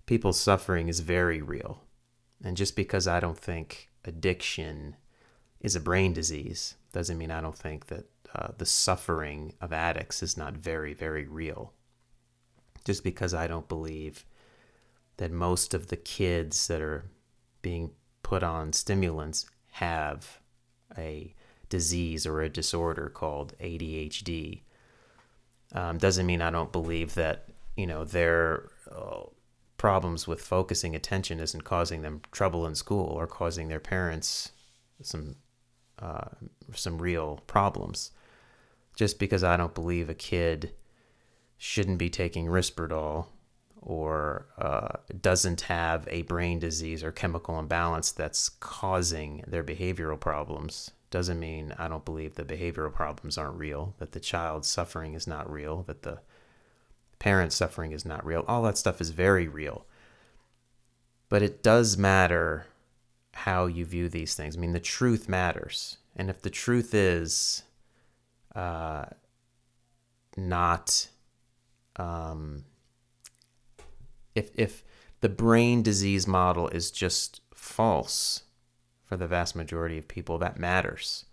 people's 0.06 0.40
suffering 0.40 0.88
is 0.88 1.00
very 1.00 1.42
real 1.42 1.82
and 2.44 2.58
just 2.58 2.76
because 2.76 3.08
i 3.08 3.20
don't 3.20 3.40
think 3.40 3.90
addiction 4.06 4.96
is 5.62 5.76
a 5.76 5.80
brain 5.80 6.14
disease 6.14 6.76
doesn't 6.92 7.18
mean 7.18 7.32
i 7.32 7.42
don't 7.42 7.58
think 7.58 7.88
that 7.88 8.06
uh, 8.36 8.48
the 8.58 8.66
suffering 8.66 9.54
of 9.62 9.72
addicts 9.72 10.24
is 10.24 10.38
not 10.38 10.54
very, 10.54 10.94
very 10.94 11.28
real. 11.28 11.74
Just 12.84 13.04
because 13.04 13.34
I 13.34 13.48
don't 13.48 13.70
believe 13.70 14.26
that 15.18 15.32
most 15.32 15.74
of 15.74 15.88
the 15.88 15.96
kids 15.96 16.68
that 16.68 16.82
are 16.82 17.06
being 17.62 17.92
put 18.24 18.42
on 18.42 18.74
stimulants 18.74 19.46
have 19.74 20.40
a 20.98 21.34
disease 21.70 22.26
or 22.26 22.42
a 22.42 22.50
disorder 22.50 23.10
called 23.10 23.54
ADHD 23.60 24.62
um, 25.74 25.98
doesn't 25.98 26.26
mean 26.26 26.42
I 26.42 26.52
don't 26.52 26.72
believe 26.72 27.16
that 27.16 27.46
you 27.76 27.88
know 27.88 28.04
their 28.04 28.70
uh, 28.92 29.24
problems 29.78 30.28
with 30.28 30.42
focusing 30.42 30.96
attention 30.96 31.40
isn't 31.40 31.64
causing 31.64 32.04
them 32.04 32.22
trouble 32.32 32.66
in 32.66 32.76
school 32.76 33.08
or 33.08 33.28
causing 33.28 33.68
their 33.68 33.80
parents 33.80 34.52
some 35.02 35.36
uh, 36.00 36.30
some 36.74 37.00
real 37.00 37.42
problems. 37.48 38.12
Just 38.96 39.18
because 39.18 39.44
I 39.44 39.58
don't 39.58 39.74
believe 39.74 40.10
a 40.10 40.14
kid 40.14 40.72
shouldn't 41.58 41.98
be 41.98 42.10
taking 42.10 42.46
Risperdal 42.46 43.28
or 43.86 44.48
uh, 44.58 44.98
doesn't 45.22 45.62
have 45.62 46.08
a 46.10 46.24
brain 46.24 46.60
disease 46.60 47.04
or 47.04 47.12
chemical 47.12 47.60
imbalance 47.60 48.12
that's 48.12 48.50
causing 48.50 49.44
their 49.48 49.64
behavioral 49.64 50.20
problems 50.20 50.92
doesn't 51.14 51.40
mean 51.40 51.76
I 51.78 51.88
don't 51.88 52.04
believe 52.04 52.34
the 52.34 52.44
behavioral 52.44 52.92
problems 52.92 53.38
aren't 53.38 53.60
real, 53.60 53.94
that 54.00 54.14
the 54.14 54.20
child's 54.20 54.68
suffering 54.68 55.14
is 55.14 55.28
not 55.28 55.48
real, 55.50 55.84
that 55.84 56.02
the 56.02 56.18
parent's 57.20 57.56
suffering 57.56 57.92
is 57.92 58.04
not 58.04 58.26
real. 58.26 58.44
All 58.48 58.64
that 58.64 58.80
stuff 58.80 59.00
is 59.00 59.12
very 59.12 59.48
real. 59.48 59.86
But 61.30 61.44
it 61.44 61.62
does 61.62 61.98
matter 61.98 62.66
how 63.34 63.68
you 63.68 63.86
view 63.86 64.10
these 64.10 64.34
things. 64.34 64.58
I 64.58 64.60
mean, 64.60 64.74
the 64.74 64.80
truth 64.80 65.30
matters. 65.30 65.98
And 66.16 66.32
if 66.32 66.42
the 66.42 66.50
truth 66.50 66.96
is 66.96 67.62
uh, 68.56 69.06
not 70.36 71.10
um, 71.98 72.66
if 74.36 74.52
if 74.56 74.84
the 75.22 75.30
brain 75.30 75.84
disease 75.84 76.28
model 76.28 76.68
is 76.70 76.92
just 76.92 77.42
false 77.54 78.44
for 79.06 79.18
the 79.18 79.28
vast 79.28 79.56
majority 79.56 79.98
of 79.98 80.08
people, 80.08 80.38
that 80.38 80.60
matters. 80.60 81.26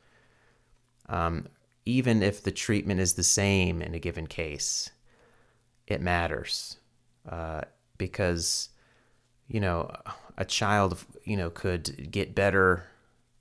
Um, 1.09 1.49
even 1.85 2.23
if 2.23 2.43
the 2.43 2.53
treatment 2.53 3.01
is 3.01 3.15
the 3.15 3.25
same 3.25 3.83
in 3.83 3.95
a 3.95 3.99
given 3.99 4.27
case, 4.27 4.91
it 5.87 6.01
matters 6.01 6.77
uh, 7.29 7.63
because 7.99 8.69
you 9.49 9.61
know 9.61 9.91
a 10.39 10.45
child 10.45 11.05
you 11.25 11.37
know 11.37 11.51
could 11.51 12.11
get 12.11 12.35
better. 12.35 12.85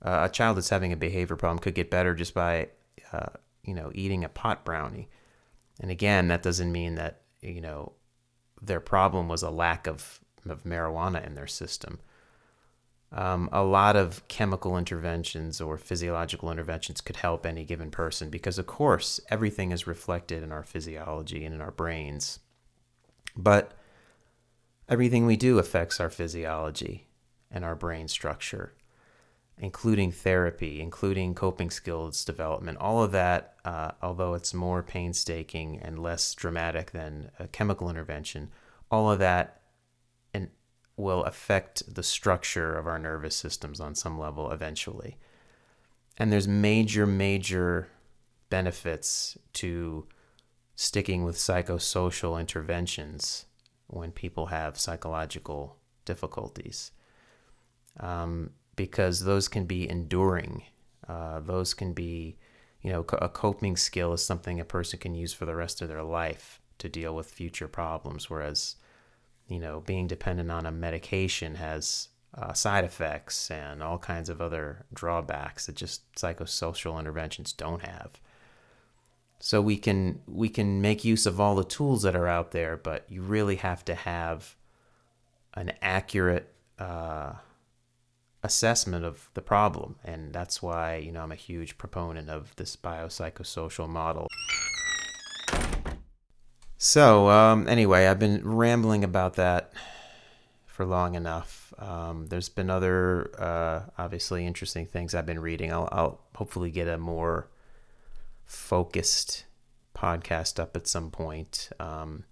Uh, 0.02 0.26
a 0.28 0.32
child 0.32 0.56
that's 0.56 0.70
having 0.70 0.92
a 0.92 0.96
behavior 0.96 1.36
problem 1.36 1.58
could 1.58 1.74
get 1.74 1.90
better 1.90 2.14
just 2.14 2.34
by 2.34 2.68
uh, 3.12 3.26
you 3.62 3.74
know 3.74 3.90
eating 3.94 4.24
a 4.24 4.28
pot 4.28 4.64
brownie, 4.64 5.08
and 5.80 5.90
again, 5.90 6.28
that 6.28 6.42
doesn't 6.42 6.72
mean 6.72 6.96
that 6.96 7.22
you 7.40 7.60
know 7.60 7.92
their 8.62 8.80
problem 8.80 9.28
was 9.28 9.42
a 9.42 9.50
lack 9.50 9.86
of, 9.86 10.20
of 10.48 10.64
marijuana 10.64 11.24
in 11.26 11.34
their 11.34 11.46
system. 11.46 11.98
Um, 13.12 13.48
a 13.52 13.64
lot 13.64 13.96
of 13.96 14.26
chemical 14.28 14.76
interventions 14.76 15.60
or 15.60 15.76
physiological 15.76 16.50
interventions 16.50 17.00
could 17.00 17.16
help 17.16 17.44
any 17.44 17.64
given 17.64 17.90
person 17.90 18.30
because, 18.30 18.56
of 18.56 18.66
course, 18.66 19.18
everything 19.28 19.72
is 19.72 19.86
reflected 19.86 20.44
in 20.44 20.52
our 20.52 20.62
physiology 20.62 21.44
and 21.44 21.54
in 21.54 21.60
our 21.60 21.72
brains. 21.72 22.38
But 23.36 23.72
everything 24.88 25.26
we 25.26 25.36
do 25.36 25.58
affects 25.58 25.98
our 25.98 26.10
physiology 26.10 27.08
and 27.50 27.64
our 27.64 27.74
brain 27.74 28.06
structure, 28.06 28.74
including 29.60 30.10
therapy, 30.10 30.80
including 30.80 31.34
coping 31.34 31.70
skills 31.70 32.24
development. 32.24 32.78
All 32.78 33.02
of 33.02 33.12
that, 33.12 33.56
uh, 33.64 33.90
although 34.02 34.32
it's 34.32 34.54
more 34.54 34.82
painstaking 34.82 35.78
and 35.80 36.02
less 36.02 36.34
dramatic 36.34 36.92
than 36.92 37.30
a 37.38 37.46
chemical 37.46 37.90
intervention, 37.90 38.50
all 38.90 39.12
of 39.12 39.18
that 39.18 39.60
and 40.32 40.48
will 40.96 41.22
affect 41.24 41.94
the 41.94 42.02
structure 42.02 42.74
of 42.74 42.86
our 42.86 42.98
nervous 42.98 43.36
systems 43.36 43.80
on 43.80 43.94
some 43.94 44.18
level 44.18 44.50
eventually. 44.50 45.18
And 46.16 46.32
there's 46.32 46.48
major, 46.48 47.06
major 47.06 47.88
benefits 48.48 49.36
to 49.54 50.06
sticking 50.74 51.22
with 51.22 51.36
psychosocial 51.36 52.40
interventions 52.40 53.44
when 53.88 54.10
people 54.10 54.46
have 54.46 54.78
psychological 54.78 55.76
difficulties. 56.06 56.92
Um, 57.98 58.52
because 58.84 59.24
those 59.24 59.48
can 59.48 59.64
be 59.66 59.88
enduring. 59.88 60.64
Uh, 61.08 61.40
those 61.40 61.74
can 61.74 61.92
be, 61.92 62.36
you 62.82 62.90
know, 62.90 63.04
a 63.12 63.28
coping 63.28 63.76
skill 63.76 64.12
is 64.12 64.24
something 64.24 64.58
a 64.60 64.64
person 64.64 64.98
can 64.98 65.14
use 65.14 65.32
for 65.32 65.44
the 65.44 65.54
rest 65.54 65.82
of 65.82 65.88
their 65.88 66.02
life 66.02 66.60
to 66.78 66.88
deal 66.88 67.14
with 67.14 67.30
future 67.30 67.68
problems. 67.68 68.30
Whereas 68.30 68.76
you 69.50 69.58
know, 69.58 69.80
being 69.80 70.06
dependent 70.06 70.50
on 70.50 70.64
a 70.64 70.70
medication 70.70 71.56
has 71.56 72.08
uh, 72.38 72.52
side 72.52 72.84
effects 72.84 73.50
and 73.50 73.82
all 73.82 73.98
kinds 73.98 74.30
of 74.30 74.40
other 74.40 74.86
drawbacks 74.94 75.66
that 75.66 75.74
just 75.74 76.10
psychosocial 76.14 76.98
interventions 76.98 77.52
don't 77.52 77.82
have. 77.82 78.20
So 79.40 79.60
we 79.60 79.76
can 79.76 80.20
we 80.28 80.48
can 80.48 80.80
make 80.80 81.04
use 81.04 81.26
of 81.26 81.40
all 81.40 81.56
the 81.56 81.64
tools 81.64 82.02
that 82.02 82.14
are 82.14 82.28
out 82.28 82.52
there, 82.52 82.76
but 82.76 83.04
you 83.08 83.22
really 83.22 83.56
have 83.56 83.84
to 83.86 83.94
have 83.94 84.54
an 85.54 85.72
accurate 85.82 86.54
uh, 86.78 87.32
assessment 88.42 89.04
of 89.04 89.28
the 89.34 89.42
problem, 89.42 89.96
and 90.04 90.32
that's 90.32 90.62
why 90.62 90.96
you 90.96 91.12
know 91.12 91.22
I'm 91.22 91.32
a 91.32 91.36
huge 91.36 91.78
proponent 91.78 92.30
of 92.30 92.54
this 92.56 92.76
biopsychosocial 92.76 93.88
model. 93.88 94.28
So, 96.82 97.28
um, 97.28 97.68
anyway, 97.68 98.06
I've 98.06 98.18
been 98.18 98.40
rambling 98.42 99.04
about 99.04 99.34
that 99.34 99.70
for 100.64 100.86
long 100.86 101.14
enough. 101.14 101.74
Um, 101.78 102.28
there's 102.28 102.48
been 102.48 102.70
other, 102.70 103.30
uh, 103.38 103.82
obviously, 103.98 104.46
interesting 104.46 104.86
things 104.86 105.14
I've 105.14 105.26
been 105.26 105.40
reading. 105.40 105.70
I'll, 105.72 105.90
I'll, 105.92 106.20
hopefully 106.36 106.70
get 106.70 106.88
a 106.88 106.96
more 106.96 107.50
focused 108.46 109.44
podcast 109.94 110.58
up 110.58 110.74
at 110.74 110.86
some 110.86 111.10
point. 111.10 111.68
Um, 111.78 112.24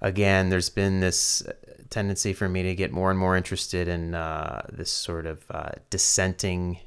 again, 0.00 0.48
there's 0.48 0.70
been 0.70 1.00
this 1.00 1.42
tendency 1.90 2.32
for 2.32 2.48
me 2.48 2.62
to 2.62 2.74
get 2.74 2.92
more 2.92 3.10
and 3.10 3.18
more 3.18 3.36
interested 3.36 3.88
in 3.88 4.14
uh, 4.14 4.62
this 4.70 4.92
sort 4.92 5.26
of 5.26 5.44
uh, 5.50 5.70
dissenting 5.90 6.78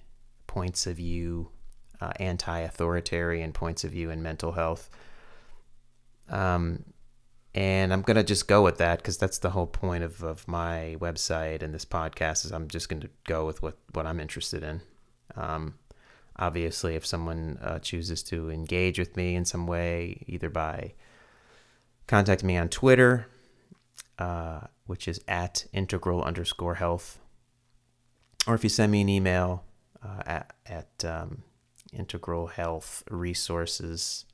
points 0.47 0.85
of 0.85 0.97
view, 0.97 1.49
uh, 1.99 2.11
anti 2.19 2.59
authoritarian 2.59 3.51
points 3.51 3.83
of 3.83 3.91
view 3.91 4.09
in 4.09 4.21
mental 4.21 4.51
health. 4.51 4.89
Um, 6.29 6.85
and 7.53 7.91
I'm 7.91 8.01
gonna 8.01 8.23
just 8.23 8.47
go 8.47 8.63
with 8.63 8.77
that 8.77 8.99
because 8.99 9.17
that's 9.17 9.39
the 9.39 9.49
whole 9.49 9.67
point 9.67 10.03
of, 10.03 10.23
of 10.23 10.47
my 10.47 10.95
website 10.99 11.61
and 11.61 11.73
this 11.73 11.83
podcast 11.83 12.45
is 12.45 12.51
I'm 12.51 12.69
just 12.69 12.87
gonna 12.87 13.09
go 13.25 13.45
with 13.45 13.61
what 13.61 13.77
what 13.91 14.05
I'm 14.05 14.19
interested 14.21 14.63
in. 14.63 14.81
Um, 15.35 15.75
obviously, 16.37 16.95
if 16.95 17.05
someone 17.05 17.59
uh, 17.61 17.79
chooses 17.79 18.23
to 18.23 18.49
engage 18.49 18.97
with 18.97 19.17
me 19.17 19.35
in 19.35 19.43
some 19.43 19.67
way, 19.67 20.23
either 20.27 20.49
by 20.49 20.93
contacting 22.11 22.45
me 22.45 22.57
on 22.57 22.67
Twitter, 22.67 23.25
uh, 24.19 24.59
which 24.85 25.07
is 25.07 25.21
at 25.29 25.65
integral 25.71 26.21
underscore 26.21 26.75
health, 26.75 27.19
or 28.45 28.53
if 28.53 28.63
you 28.63 28.69
send 28.69 28.91
me 28.91 28.99
an 28.99 29.07
email 29.07 29.63
uh, 30.03 30.21
at 30.25 30.53
at 30.65 31.05
um, 31.05 31.43
integral 31.93 32.47
health 32.47 33.03
resources 33.09 34.25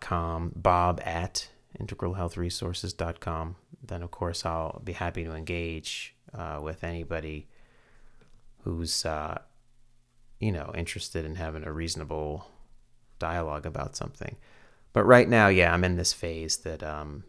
com, 0.00 0.52
bob 0.54 1.00
at 1.04 1.48
integralhealthresources.com, 1.80 3.56
then 3.84 4.02
of 4.02 4.10
course 4.10 4.46
I'll 4.46 4.80
be 4.84 4.92
happy 4.92 5.24
to 5.24 5.34
engage 5.34 6.14
uh, 6.32 6.60
with 6.62 6.84
anybody 6.84 7.48
who's, 8.62 9.04
uh, 9.04 9.38
you 10.40 10.52
know, 10.52 10.72
interested 10.74 11.24
in 11.24 11.34
having 11.34 11.64
a 11.64 11.72
reasonable 11.72 12.46
dialogue 13.18 13.66
about 13.66 13.96
something. 13.96 14.36
But 14.98 15.06
right 15.06 15.28
now, 15.28 15.46
yeah, 15.46 15.72
I'm 15.72 15.84
in 15.84 15.94
this 15.94 16.12
phase 16.12 16.56
that 16.56 16.82
um, 16.82 17.22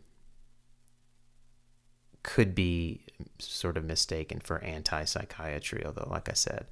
could 2.24 2.56
be 2.56 3.02
sort 3.38 3.78
of 3.78 3.86
mistaken 3.86 4.40
for 4.40 4.58
anti 4.64 5.04
psychiatry, 5.04 5.86
although, 5.86 6.08
like 6.10 6.30
I 6.30 6.34
said, 6.34 6.66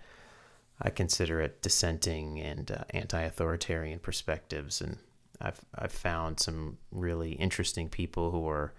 I 0.82 0.90
consider 0.90 1.40
it 1.40 1.62
dissenting 1.62 2.40
and 2.40 2.72
uh, 2.72 2.86
anti 2.90 3.22
authoritarian 3.22 4.00
perspectives 4.00 4.82
and 4.82 4.98
I've 5.40 5.64
I've 5.76 5.92
found 5.92 6.40
some 6.40 6.80
really 6.92 7.34
interesting 7.34 7.90
people 7.90 8.32
who 8.32 8.50
are 8.50 8.74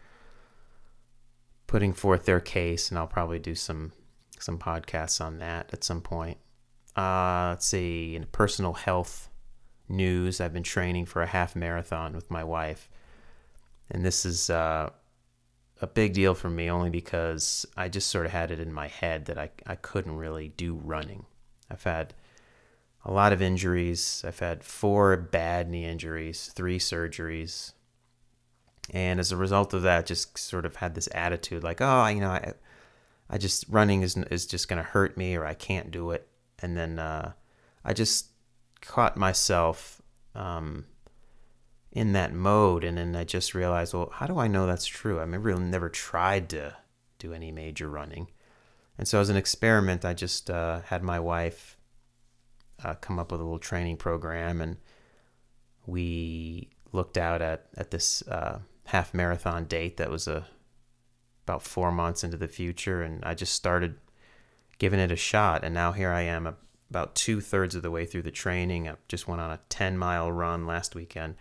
putting 1.69 1.93
forth 1.93 2.25
their 2.25 2.41
case, 2.41 2.91
and 2.91 2.99
I'll 2.99 3.07
probably 3.07 3.39
do 3.39 3.55
some 3.55 3.93
some 4.41 4.59
podcasts 4.59 5.25
on 5.25 5.39
that 5.39 5.71
at 5.73 5.85
some 5.85 6.01
point. 6.01 6.39
Uh, 6.97 7.51
let's 7.51 7.67
see, 7.67 8.17
in 8.17 8.27
personal 8.33 8.73
health 8.73 9.28
news, 9.89 10.41
I've 10.41 10.53
been 10.53 10.63
training 10.63 11.07
for 11.07 11.23
a 11.23 11.27
half 11.27 11.57
marathon 11.57 12.15
with 12.15 12.31
my 12.31 12.45
wife, 12.45 12.89
and 13.91 14.05
this 14.05 14.25
is 14.25 14.51
uh, 14.51 14.91
a 15.81 15.87
big 15.87 16.13
deal 16.13 16.35
for 16.35 16.51
me 16.51 16.71
only 16.71 16.91
because 16.91 17.67
I 17.77 17.89
just 17.89 18.09
sort 18.09 18.27
of 18.27 18.33
had 18.33 18.51
it 18.51 18.61
in 18.61 18.73
my 18.73 18.89
head 18.89 19.27
that 19.27 19.39
I 19.39 19.51
I 19.67 19.77
couldn't 19.77 20.17
really 20.17 20.49
do 20.49 20.75
running. 20.75 21.27
I've 21.71 21.85
had 21.85 22.15
a 23.05 23.13
lot 23.13 23.33
of 23.33 23.41
injuries. 23.41 24.25
I've 24.27 24.39
had 24.39 24.65
four 24.65 25.17
bad 25.17 25.69
knee 25.69 25.85
injuries, 25.85 26.53
three 26.55 26.79
surgeries. 26.79 27.73
And 28.91 29.21
as 29.21 29.33
a 29.33 29.37
result 29.37 29.75
of 29.75 29.83
that, 29.83 30.07
just 30.07 30.39
sort 30.39 30.65
of 30.65 30.77
had 30.77 30.95
this 30.95 31.09
attitude 31.15 31.63
like, 31.63 31.81
oh, 31.81 32.07
you 32.07 32.21
know, 32.21 32.31
I, 32.31 32.55
I 33.29 33.39
just 33.39 33.65
running 33.69 34.03
is 34.03 34.17
is 34.17 34.47
just 34.47 34.69
going 34.69 34.79
to 34.79 34.89
hurt 34.91 35.17
me, 35.17 35.37
or 35.37 35.45
I 35.45 35.55
can't 35.55 35.91
do 35.91 36.11
it. 36.11 36.27
And 36.61 36.77
then 36.77 36.99
uh, 36.99 37.33
I 37.85 37.93
just 37.93 38.29
caught 38.81 39.17
myself 39.17 40.01
um, 40.35 40.87
in 41.93 42.13
that 42.13 42.33
mode, 42.33 42.85
and 42.85 42.99
then 42.99 43.17
I 43.17 43.25
just 43.25 43.55
realized, 43.55 43.95
well, 43.95 44.11
how 44.13 44.27
do 44.27 44.39
I 44.39 44.47
know 44.47 44.67
that's 44.67 44.87
true? 44.87 45.21
I 45.21 45.25
really 45.25 45.63
never 45.63 45.89
tried 45.89 46.49
to 46.51 46.77
do 47.19 47.33
any 47.33 47.51
major 47.51 47.89
running, 47.89 48.29
and 48.97 49.07
so 49.07 49.21
as 49.21 49.31
an 49.31 49.37
experiment, 49.37 50.05
I 50.05 50.15
just 50.15 50.51
uh, 50.51 50.81
had 50.83 51.03
my 51.03 51.21
wife 51.21 51.77
uh, 52.85 52.95
come 52.95 53.19
up 53.19 53.33
with 53.33 53.41
a 53.41 53.45
little 53.45 53.59
training 53.59 53.97
program, 53.97 54.61
and 54.61 54.77
we 55.87 56.71
looked 56.93 57.19
out 57.19 57.43
at 57.43 57.67
at 57.77 57.91
this 57.91 58.23
uh, 58.29 58.61
half 58.87 59.13
marathon 59.13 59.65
date 59.65 59.97
that 59.97 60.11
was 60.11 60.27
a 60.29 60.47
about 61.45 61.63
four 61.63 61.91
months 61.91 62.23
into 62.23 62.37
the 62.37 62.49
future, 62.49 63.03
and 63.03 63.25
I 63.25 63.35
just 63.35 63.55
started 63.55 63.97
giving 64.79 65.01
it 65.01 65.11
a 65.11 65.17
shot, 65.17 65.65
and 65.65 65.75
now 65.75 65.93
here 65.93 66.11
I 66.11 66.23
am, 66.23 66.57
about 66.91 67.15
two 67.15 67.41
thirds 67.41 67.75
of 67.75 67.83
the 67.83 67.91
way 67.91 68.07
through 68.07 68.23
the 68.23 68.31
training. 68.31 68.89
I 68.89 68.95
just 69.09 69.29
went 69.29 69.41
on 69.41 69.51
a 69.51 69.61
ten 69.69 69.99
mile 69.99 70.31
run 70.31 70.67
last 70.67 70.95
weekend, 70.95 71.37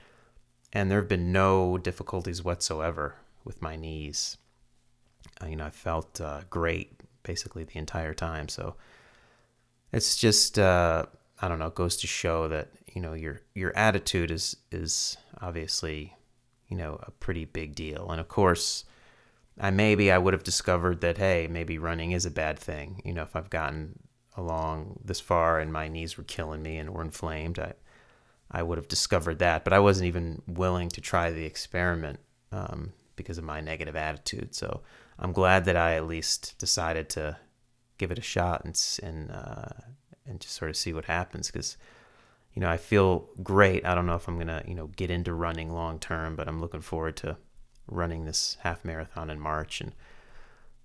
and 0.73 0.91
there 0.91 0.99
have 0.99 1.09
been 1.09 1.31
no 1.31 1.77
difficulties 1.77 2.43
whatsoever 2.43 3.15
with 3.43 3.61
my 3.61 3.75
knees. 3.75 4.37
Uh, 5.41 5.47
you 5.47 5.55
know, 5.55 5.65
I 5.65 5.69
felt 5.69 6.19
uh, 6.19 6.41
great 6.49 7.01
basically 7.23 7.63
the 7.63 7.77
entire 7.77 8.13
time. 8.13 8.47
So 8.49 8.75
it's 9.91 10.15
just 10.15 10.59
uh, 10.59 11.05
I 11.41 11.47
don't 11.47 11.59
know, 11.59 11.67
it 11.67 11.75
goes 11.75 11.97
to 11.97 12.07
show 12.07 12.47
that 12.47 12.69
you 12.93 13.01
know 13.01 13.13
your 13.13 13.41
your 13.53 13.75
attitude 13.75 14.31
is 14.31 14.57
is 14.71 15.17
obviously 15.41 16.15
you 16.67 16.77
know 16.77 16.99
a 17.03 17.11
pretty 17.11 17.45
big 17.45 17.75
deal, 17.75 18.09
and 18.09 18.19
of 18.19 18.27
course 18.27 18.83
I 19.59 19.71
maybe 19.71 20.11
I 20.11 20.17
would 20.17 20.33
have 20.33 20.43
discovered 20.43 21.01
that 21.01 21.17
hey, 21.17 21.47
maybe 21.49 21.77
running 21.77 22.11
is 22.11 22.25
a 22.25 22.31
bad 22.31 22.59
thing. 22.59 23.01
You 23.05 23.13
know, 23.13 23.23
if 23.23 23.35
I've 23.35 23.49
gotten 23.49 23.99
along 24.37 24.99
this 25.03 25.19
far 25.19 25.59
and 25.59 25.73
my 25.73 25.89
knees 25.89 26.17
were 26.17 26.23
killing 26.23 26.61
me 26.61 26.77
and 26.77 26.91
were 26.91 27.01
inflamed, 27.01 27.59
I 27.59 27.73
I 28.49 28.63
would 28.63 28.77
have 28.77 28.87
discovered 28.87 29.39
that. 29.39 29.65
But 29.65 29.73
I 29.73 29.79
wasn't 29.79 30.07
even 30.07 30.41
willing 30.47 30.89
to 30.89 31.01
try 31.01 31.31
the 31.31 31.43
experiment 31.43 32.19
um, 32.53 32.93
because 33.17 33.37
of 33.37 33.43
my 33.43 33.59
negative 33.59 33.95
attitude. 33.95 34.55
So 34.55 34.81
I'm 35.19 35.33
glad 35.33 35.65
that 35.65 35.75
I 35.75 35.95
at 35.95 36.07
least 36.07 36.57
decided 36.57 37.09
to 37.09 37.37
give 37.97 38.11
it 38.11 38.19
a 38.19 38.21
shot 38.21 38.63
and 38.63 38.79
and 39.03 39.31
uh, 39.31 39.69
and 40.25 40.39
just 40.39 40.55
sort 40.55 40.69
of 40.69 40.77
see 40.77 40.93
what 40.93 41.05
happens 41.05 41.51
because 41.51 41.77
you 42.53 42.61
know 42.61 42.69
I 42.69 42.77
feel 42.77 43.27
great. 43.43 43.85
I 43.85 43.95
don't 43.95 44.05
know 44.05 44.15
if 44.15 44.27
I'm 44.27 44.37
gonna 44.37 44.63
you 44.65 44.75
know 44.75 44.87
get 44.87 45.11
into 45.11 45.33
running 45.33 45.73
long 45.73 45.99
term, 45.99 46.35
but 46.35 46.47
I'm 46.47 46.61
looking 46.61 46.81
forward 46.81 47.17
to 47.17 47.37
running 47.87 48.25
this 48.25 48.57
half 48.61 48.85
marathon 48.85 49.29
in 49.29 49.39
March 49.39 49.81
and 49.81 49.93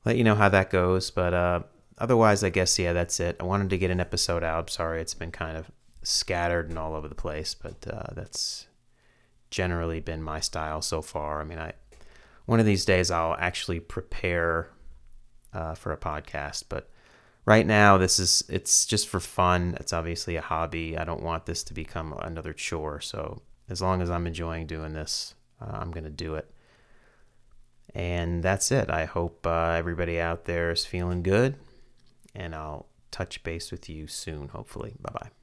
let 0.05 0.17
you 0.17 0.25
know 0.25 0.35
how 0.35 0.49
that 0.49 0.71
goes. 0.71 1.11
But 1.11 1.35
uh, 1.35 1.61
otherwise, 2.03 2.43
I 2.43 2.51
guess 2.51 2.79
yeah, 2.79 2.93
that's 2.93 3.21
it. 3.21 3.37
I 3.39 3.45
wanted 3.45 3.71
to 3.71 3.79
get 3.79 3.93
an 3.93 4.01
episode 4.01 4.43
out. 4.43 4.69
Sorry, 4.69 5.01
it's 5.01 5.15
been 5.15 5.31
kind 5.31 5.57
of 5.57 5.71
scattered 6.03 6.69
and 6.69 6.79
all 6.79 6.97
over 6.97 7.07
the 7.07 7.15
place, 7.15 7.55
but 7.55 7.87
uh, 7.89 8.13
that's 8.13 8.67
generally 9.51 10.01
been 10.01 10.21
my 10.21 10.41
style 10.41 10.83
so 10.83 11.01
far. 11.01 11.41
I 11.41 11.45
mean, 11.45 11.61
I 11.61 11.75
one 12.47 12.59
of 12.59 12.67
these 12.67 12.85
days 12.85 13.13
I'll 13.13 13.37
actually 13.39 13.79
prepare 13.79 14.71
uh, 15.55 15.75
for 15.75 15.93
a 15.93 15.97
podcast, 15.97 16.65
but 16.69 16.91
right 17.47 17.67
now 17.67 17.99
this 17.99 18.19
is 18.19 18.43
it's 18.49 18.85
just 18.85 19.07
for 19.09 19.21
fun. 19.21 19.77
It's 19.79 19.93
obviously 19.93 20.35
a 20.35 20.41
hobby. 20.43 20.99
I 20.99 21.05
don't 21.05 21.23
want 21.23 21.47
this 21.47 21.63
to 21.65 21.75
become 21.75 22.15
another 22.21 22.53
chore. 22.53 23.01
So 23.01 23.43
as 23.69 23.81
long 23.81 24.03
as 24.03 24.11
I'm 24.11 24.27
enjoying 24.27 24.67
doing 24.67 24.93
this, 24.93 25.35
uh, 25.61 25.71
I'm 25.73 25.93
gonna 25.93 26.11
do 26.11 26.35
it. 26.35 26.51
And 27.95 28.43
that's 28.43 28.73
it. 28.73 28.91
I 28.91 29.05
hope 29.05 29.47
uh, 29.47 29.75
everybody 29.77 30.19
out 30.19 30.47
there 30.47 30.73
is 30.73 30.85
feeling 30.85 31.23
good, 31.23 31.55
and 32.35 32.55
I'll 32.55 32.87
touch 33.11 33.43
base 33.43 33.71
with 33.71 33.89
you 33.89 34.07
soon, 34.07 34.49
hopefully. 34.49 34.95
Bye 35.01 35.13
bye. 35.13 35.42